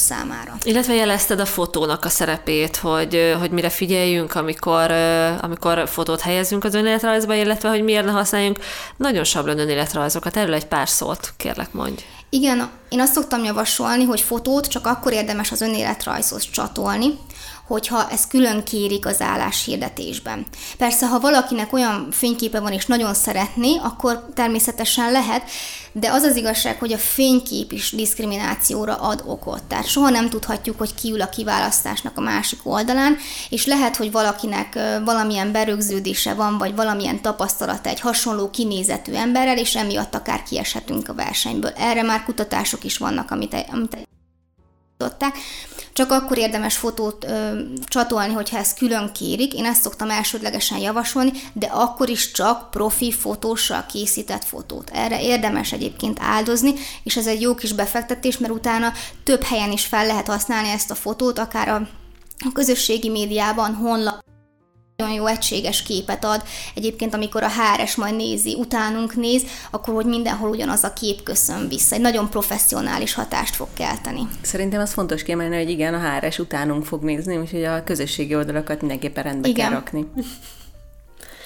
számára. 0.00 0.56
Illetve 0.62 0.94
jelezted 0.94 1.40
a 1.40 1.44
fotónak 1.44 2.04
a 2.04 2.08
szerepét, 2.08 2.76
hogy, 2.76 3.36
hogy 3.38 3.50
mire 3.50 3.68
figyeljünk, 3.68 4.34
amikor, 4.34 4.90
amikor 5.40 5.88
fotót 5.88 6.20
helyezünk 6.20 6.64
az 6.64 6.74
önéletrajzba, 6.74 7.34
illetve 7.34 7.68
hogy 7.68 7.82
miért 7.82 8.04
ne 8.04 8.10
használjunk 8.10 8.58
nagyon 8.96 9.24
sablon 9.24 9.58
önéletrajzokat. 9.58 10.36
Erről 10.36 10.54
egy 10.54 10.66
pár 10.66 10.88
szót, 10.88 11.32
kérlek 11.36 11.72
mondj. 11.72 12.02
Igen, 12.28 12.70
én 12.88 13.00
azt 13.00 13.12
szoktam 13.12 13.44
javasolni, 13.44 14.04
hogy 14.04 14.20
fotót 14.20 14.66
csak 14.66 14.86
akkor 14.86 15.12
érdemes 15.12 15.52
az 15.52 15.60
önéletrajzhoz 15.60 16.50
csatolni, 16.50 17.18
hogyha 17.70 18.10
ez 18.10 18.26
külön 18.26 18.64
kérik 18.64 19.06
az 19.06 19.20
álláshirdetésben. 19.20 20.46
Persze, 20.78 21.06
ha 21.06 21.20
valakinek 21.20 21.72
olyan 21.72 22.08
fényképe 22.10 22.60
van 22.60 22.72
és 22.72 22.86
nagyon 22.86 23.14
szeretné, 23.14 23.76
akkor 23.82 24.28
természetesen 24.34 25.12
lehet, 25.12 25.42
de 25.92 26.10
az 26.10 26.22
az 26.22 26.36
igazság, 26.36 26.78
hogy 26.78 26.92
a 26.92 26.98
fénykép 26.98 27.72
is 27.72 27.90
diszkriminációra 27.90 28.94
ad 28.94 29.22
okot. 29.26 29.62
Tehát 29.62 29.86
soha 29.86 30.10
nem 30.10 30.28
tudhatjuk, 30.28 30.78
hogy 30.78 30.94
ki 30.94 31.10
ül 31.10 31.20
a 31.20 31.28
kiválasztásnak 31.28 32.18
a 32.18 32.20
másik 32.20 32.60
oldalán, 32.62 33.16
és 33.50 33.66
lehet, 33.66 33.96
hogy 33.96 34.12
valakinek 34.12 34.78
valamilyen 35.04 35.52
berögződése 35.52 36.34
van, 36.34 36.58
vagy 36.58 36.74
valamilyen 36.74 37.22
tapasztalata 37.22 37.88
egy 37.88 38.00
hasonló 38.00 38.50
kinézetű 38.50 39.12
emberrel, 39.12 39.58
és 39.58 39.76
emiatt 39.76 40.14
akár 40.14 40.42
kieshetünk 40.42 41.08
a 41.08 41.14
versenyből. 41.14 41.72
Erre 41.76 42.02
már 42.02 42.24
kutatások 42.24 42.84
is 42.84 42.98
vannak, 42.98 43.30
amit, 43.30 43.66
amit 43.70 44.08
csak 45.92 46.10
akkor 46.10 46.38
érdemes 46.38 46.76
fotót 46.76 47.24
ö, 47.24 47.60
csatolni, 47.88 48.32
hogyha 48.32 48.58
ezt 48.58 48.78
külön 48.78 49.12
kérik. 49.12 49.54
Én 49.54 49.64
ezt 49.64 49.82
szoktam 49.82 50.10
elsődlegesen 50.10 50.78
javasolni, 50.78 51.32
de 51.52 51.66
akkor 51.66 52.08
is 52.08 52.30
csak 52.30 52.70
profi 52.70 53.12
fotóssal 53.12 53.86
készített 53.86 54.44
fotót. 54.44 54.90
Erre 54.92 55.22
érdemes 55.22 55.72
egyébként 55.72 56.18
áldozni, 56.20 56.72
és 57.02 57.16
ez 57.16 57.26
egy 57.26 57.40
jó 57.40 57.54
kis 57.54 57.72
befektetés, 57.72 58.38
mert 58.38 58.52
utána 58.52 58.92
több 59.24 59.42
helyen 59.42 59.72
is 59.72 59.84
fel 59.84 60.06
lehet 60.06 60.26
használni 60.26 60.68
ezt 60.68 60.90
a 60.90 60.94
fotót, 60.94 61.38
akár 61.38 61.68
a 61.68 61.88
közösségi 62.52 63.08
médiában, 63.08 63.74
honlap 63.74 64.29
nagyon 65.00 65.14
jó 65.14 65.26
egységes 65.26 65.82
képet 65.82 66.24
ad. 66.24 66.42
Egyébként, 66.74 67.14
amikor 67.14 67.42
a 67.42 67.48
HRS 67.48 67.94
majd 67.94 68.16
nézi, 68.16 68.54
utánunk 68.54 69.14
néz, 69.14 69.42
akkor 69.70 69.94
hogy 69.94 70.06
mindenhol 70.06 70.50
ugyanaz 70.50 70.84
a 70.84 70.92
kép 70.92 71.22
köszön 71.22 71.68
vissza. 71.68 71.94
Egy 71.94 72.00
nagyon 72.00 72.30
professzionális 72.30 73.14
hatást 73.14 73.54
fog 73.54 73.68
kelteni. 73.74 74.28
Szerintem 74.42 74.80
az 74.80 74.92
fontos 74.92 75.22
kiemelni, 75.22 75.56
hogy 75.56 75.70
igen, 75.70 75.94
a 75.94 76.10
HRS 76.10 76.38
utánunk 76.38 76.84
fog 76.84 77.02
nézni, 77.02 77.36
úgyhogy 77.36 77.64
a 77.64 77.84
közösségi 77.84 78.34
oldalakat 78.34 78.80
mindenképpen 78.80 79.24
rendbe 79.24 79.48
igen. 79.48 79.68
kell 79.68 79.78
rakni. 79.78 80.06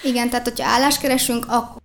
Igen, 0.03 0.29
tehát 0.29 0.47
hogyha 0.47 0.67
állást 0.67 0.99
keresünk, 0.99 1.45
akkor 1.47 1.81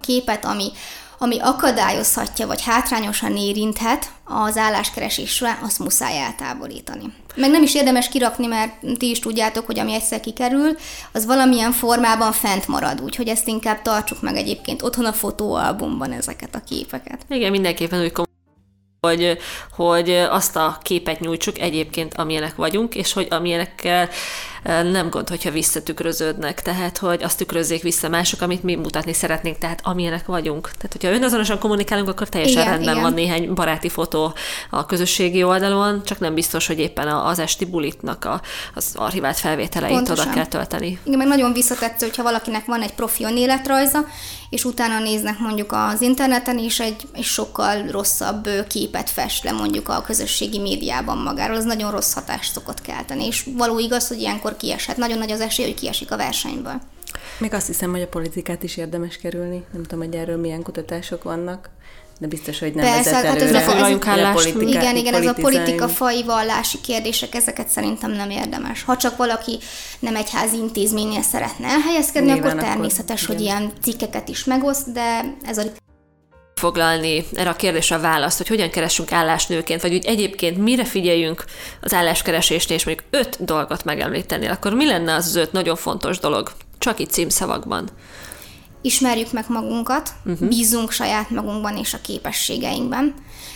képet, 0.00 0.44
ami 0.44 0.70
ami 1.18 1.38
akadályozhatja 1.40 2.46
vagy 2.46 2.62
hátrányosan 2.62 3.36
érinthet 3.36 4.10
az 4.24 4.56
álláskeresésre, 4.56 5.58
azt 5.62 5.78
muszáj 5.78 6.18
eltávolítani. 6.18 7.12
Meg 7.34 7.50
nem 7.50 7.62
is 7.62 7.74
érdemes 7.74 8.08
kirakni, 8.08 8.46
mert 8.46 8.72
ti 8.98 9.10
is 9.10 9.18
tudjátok, 9.18 9.66
hogy 9.66 9.78
ami 9.78 9.94
egyszer 9.94 10.20
kikerül, 10.20 10.76
az 11.12 11.26
valamilyen 11.26 11.72
formában 11.72 12.32
fent 12.32 12.68
marad, 12.68 13.00
úgyhogy 13.00 13.28
ezt 13.28 13.48
inkább 13.48 13.82
tartsuk 13.82 14.22
meg 14.22 14.36
egyébként 14.36 14.82
otthon 14.82 15.04
a 15.04 15.12
fotóalbumban 15.12 16.12
ezeket 16.12 16.54
a 16.54 16.62
képeket. 16.68 17.26
Igen, 17.28 17.50
mindenképpen 17.50 18.00
úgy 18.00 18.12
hogy, 19.00 19.38
hogy 19.76 20.10
azt 20.10 20.56
a 20.56 20.78
képet 20.82 21.20
nyújtsuk 21.20 21.58
egyébként, 21.58 22.14
amilyenek 22.14 22.54
vagyunk, 22.54 22.94
és 22.94 23.12
hogy 23.12 23.26
amilyenekkel 23.30 24.08
nem 24.66 25.10
gond, 25.10 25.28
hogyha 25.28 25.50
visszatükröződnek, 25.50 26.62
tehát 26.62 26.98
hogy 26.98 27.22
azt 27.22 27.38
tükrözzék 27.38 27.82
vissza 27.82 28.08
mások, 28.08 28.40
amit 28.40 28.62
mi 28.62 28.74
mutatni 28.74 29.12
szeretnénk, 29.12 29.58
tehát 29.58 29.80
amilyenek 29.82 30.26
vagyunk. 30.26 30.70
Tehát, 30.70 30.92
hogyha 30.92 31.10
önazonosan 31.10 31.58
kommunikálunk, 31.58 32.08
akkor 32.08 32.28
teljesen 32.28 32.60
igen, 32.60 32.72
rendben 32.72 32.90
igen. 32.90 33.02
van 33.02 33.12
néhány 33.12 33.54
baráti 33.54 33.88
fotó 33.88 34.34
a 34.70 34.86
közösségi 34.86 35.42
oldalon, 35.42 36.02
csak 36.04 36.18
nem 36.18 36.34
biztos, 36.34 36.66
hogy 36.66 36.78
éppen 36.78 37.08
az 37.08 37.38
esti 37.38 37.64
bulitnak 37.64 38.24
a, 38.24 38.40
az 38.74 38.92
archivált 38.94 39.38
felvételeit 39.38 39.94
Pontosan. 39.94 40.26
oda 40.26 40.34
kell 40.34 40.46
tölteni. 40.46 40.98
Igen, 41.04 41.18
meg 41.18 41.26
nagyon 41.26 41.52
visszatetsző, 41.52 42.06
hogyha 42.06 42.22
valakinek 42.22 42.64
van 42.64 42.82
egy 42.82 42.94
profi 42.94 43.24
önéletrajza, 43.24 44.04
és 44.50 44.64
utána 44.64 44.98
néznek 44.98 45.38
mondjuk 45.38 45.72
az 45.72 46.00
interneten, 46.00 46.58
és 46.58 46.80
egy, 46.80 47.02
egy 47.12 47.24
sokkal 47.24 47.86
rosszabb 47.90 48.48
képet 48.68 49.10
fest 49.10 49.44
le 49.44 49.52
mondjuk 49.52 49.88
a 49.88 50.02
közösségi 50.02 50.58
médiában 50.58 51.18
magáról. 51.18 51.56
Az 51.56 51.64
nagyon 51.64 51.90
rossz 51.90 52.12
hatást 52.12 52.52
szokott 52.52 52.80
kelteni, 52.80 53.26
és 53.26 53.48
való 53.56 53.78
igaz, 53.78 54.08
hogy 54.08 54.20
ilyenkor 54.20 54.55
kieshet. 54.56 54.96
Nagyon 54.96 55.18
nagy 55.18 55.30
az 55.30 55.40
esély, 55.40 55.66
hogy 55.66 55.74
kiesik 55.74 56.10
a 56.10 56.16
versenyből. 56.16 56.80
Még 57.38 57.54
azt 57.54 57.66
hiszem, 57.66 57.90
hogy 57.90 58.02
a 58.02 58.08
politikát 58.08 58.62
is 58.62 58.76
érdemes 58.76 59.16
kerülni. 59.16 59.64
Nem 59.72 59.82
tudom, 59.82 60.04
hogy 60.04 60.14
erről 60.14 60.36
milyen 60.36 60.62
kutatások 60.62 61.22
vannak, 61.22 61.70
de 62.18 62.26
biztos, 62.26 62.58
hogy 62.58 62.74
nem 62.74 62.84
Persze, 62.84 63.10
vezet 63.10 63.26
hát 63.26 63.40
előre. 63.40 63.60
foglaljunk 63.60 64.06
állást. 64.06 64.46
Igen, 64.46 64.96
igen, 64.96 65.14
ez 65.14 65.26
a 65.26 65.34
politika 65.34 65.88
fai 65.88 66.24
vallási 66.24 66.80
kérdések, 66.80 67.34
ezeket 67.34 67.68
szerintem 67.68 68.10
nem 68.10 68.30
érdemes. 68.30 68.82
Ha 68.82 68.96
csak 68.96 69.16
valaki 69.16 69.58
nem 69.98 70.16
egy 70.16 70.30
házi 70.30 70.56
intézménynél 70.56 71.22
szeretne 71.22 71.66
elhelyezkedni, 71.66 72.32
Nyilván 72.32 72.50
akkor 72.50 72.62
természetes, 72.62 73.22
akkor, 73.22 73.34
hogy 73.34 73.44
igen. 73.44 73.58
ilyen 73.58 73.72
cikkeket 73.82 74.28
is 74.28 74.44
megoszt, 74.44 74.92
de 74.92 75.34
ez 75.44 75.58
a 75.58 75.62
foglalni 76.60 77.24
erre 77.32 77.50
a 77.50 77.56
kérdésre 77.56 77.96
a 77.96 78.00
választ, 78.00 78.36
hogy 78.36 78.48
hogyan 78.48 78.70
keresünk 78.70 79.12
állásnőként, 79.12 79.82
vagy 79.82 79.94
úgy 79.94 80.04
egyébként 80.04 80.58
mire 80.58 80.84
figyeljünk 80.84 81.44
az 81.80 81.92
álláskeresésnél, 81.92 82.76
és 82.76 82.84
mondjuk 82.84 83.06
öt 83.10 83.44
dolgot 83.44 83.84
megemlíteni, 83.84 84.46
akkor 84.46 84.74
mi 84.74 84.86
lenne 84.86 85.14
az, 85.14 85.26
az 85.26 85.34
öt 85.34 85.52
nagyon 85.52 85.76
fontos 85.76 86.18
dolog? 86.18 86.52
Csak 86.78 86.98
itt 86.98 87.10
címszavakban. 87.10 87.88
Ismerjük 88.82 89.32
meg 89.32 89.44
magunkat, 89.48 90.10
uh-huh. 90.24 90.48
bízunk 90.48 90.90
saját 90.90 91.30
magunkban 91.30 91.76
és 91.76 91.94
a 91.94 92.00
képességeinkben, 92.00 93.14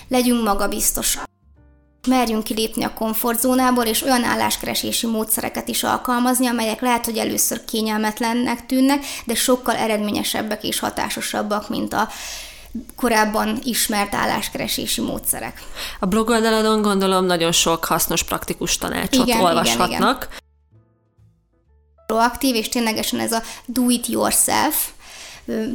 legyünk 0.08 0.44
magabiztosak. 0.44 1.24
Merjünk 2.08 2.44
kilépni 2.44 2.84
a 2.84 2.92
komfortzónából, 2.92 3.84
és 3.84 4.02
olyan 4.02 4.24
álláskeresési 4.24 5.06
módszereket 5.06 5.68
is 5.68 5.82
alkalmazni, 5.82 6.46
amelyek 6.46 6.80
lehet, 6.80 7.04
hogy 7.04 7.18
először 7.18 7.64
kényelmetlennek 7.64 8.66
tűnnek, 8.66 9.04
de 9.24 9.34
sokkal 9.34 9.76
eredményesebbek 9.76 10.64
és 10.64 10.78
hatásosabbak, 10.78 11.68
mint 11.68 11.92
a 11.92 12.08
korábban 12.96 13.58
ismert 13.62 14.14
álláskeresési 14.14 15.00
módszerek. 15.00 15.62
A 16.00 16.06
blog 16.06 16.28
oldaladon 16.28 16.82
gondolom 16.82 17.24
nagyon 17.24 17.52
sok 17.52 17.84
hasznos, 17.84 18.22
praktikus 18.22 18.78
tanácsot 18.78 19.26
igen, 19.26 19.40
olvashatnak. 19.40 19.90
Igen, 19.90 20.00
igen. 20.00 20.28
Proaktív, 22.06 22.54
és 22.54 22.68
ténylegesen 22.68 23.20
ez 23.20 23.32
a 23.32 23.42
do 23.66 23.88
it 23.88 24.06
yourself, 24.06 24.88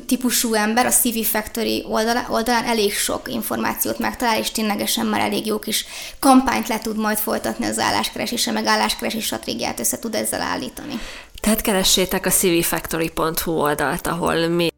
típusú 0.05 0.53
ember 0.53 0.85
a 0.85 0.89
CV 0.89 1.23
Factory 1.23 1.85
oldalán, 1.89 2.25
oldalán 2.29 2.65
elég 2.65 2.93
sok 2.93 3.27
információt 3.27 3.99
megtalál, 3.99 4.39
és 4.39 4.51
ténylegesen 4.51 5.05
már 5.05 5.19
elég 5.19 5.45
jó 5.45 5.59
kis 5.59 5.85
kampányt 6.19 6.67
le 6.67 6.79
tud 6.79 6.97
majd 6.97 7.17
folytatni 7.17 7.65
az 7.65 7.79
álláskeresésre, 7.79 8.51
meg 8.51 8.65
álláskeresési 8.65 9.25
stratégiát 9.25 9.79
össze 9.79 9.99
tud 9.99 10.15
ezzel 10.15 10.41
állítani. 10.41 10.99
Tehát 11.39 11.61
keressétek 11.61 12.25
a 12.25 12.29
cvfactory.hu 12.29 13.51
oldalt, 13.51 14.07
ahol 14.07 14.47
mi 14.47 14.73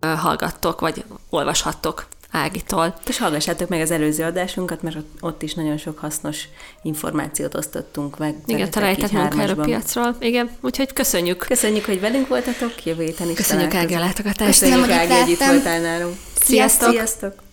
hallgattok, 0.00 0.80
vagy 0.80 1.04
olvashattok 1.30 2.06
Ágitól. 2.30 2.94
És 3.08 3.18
hallgassátok 3.18 3.68
meg 3.68 3.80
az 3.80 3.90
előző 3.90 4.24
adásunkat, 4.24 4.82
mert 4.82 4.96
ott 5.20 5.42
is 5.42 5.54
nagyon 5.54 5.76
sok 5.76 5.98
hasznos 5.98 6.44
információt 6.82 7.54
osztottunk 7.54 8.18
meg. 8.18 8.34
Igen, 8.46 8.70
találjátok 8.70 9.10
munkaerőpiacról. 9.10 10.16
Igen, 10.20 10.50
úgyhogy 10.60 10.92
köszönjük. 10.92 11.38
Köszönjük, 11.38 11.84
hogy 11.84 12.00
velünk 12.00 12.28
voltatok, 12.28 12.84
jövő 12.84 13.04
héten 13.04 13.28
is 13.28 13.36
Köszönjük 13.36 13.74
Ági 13.74 13.94
a 13.94 13.98
látogatást. 13.98 14.60
Köszönjük 14.60 14.90
Ági, 14.90 15.12
hogy 15.12 15.30
itt 15.30 15.44
voltál 15.44 15.80
nálunk. 15.80 16.16
Sziasztok! 16.40 16.90
Sziasztok! 16.90 17.49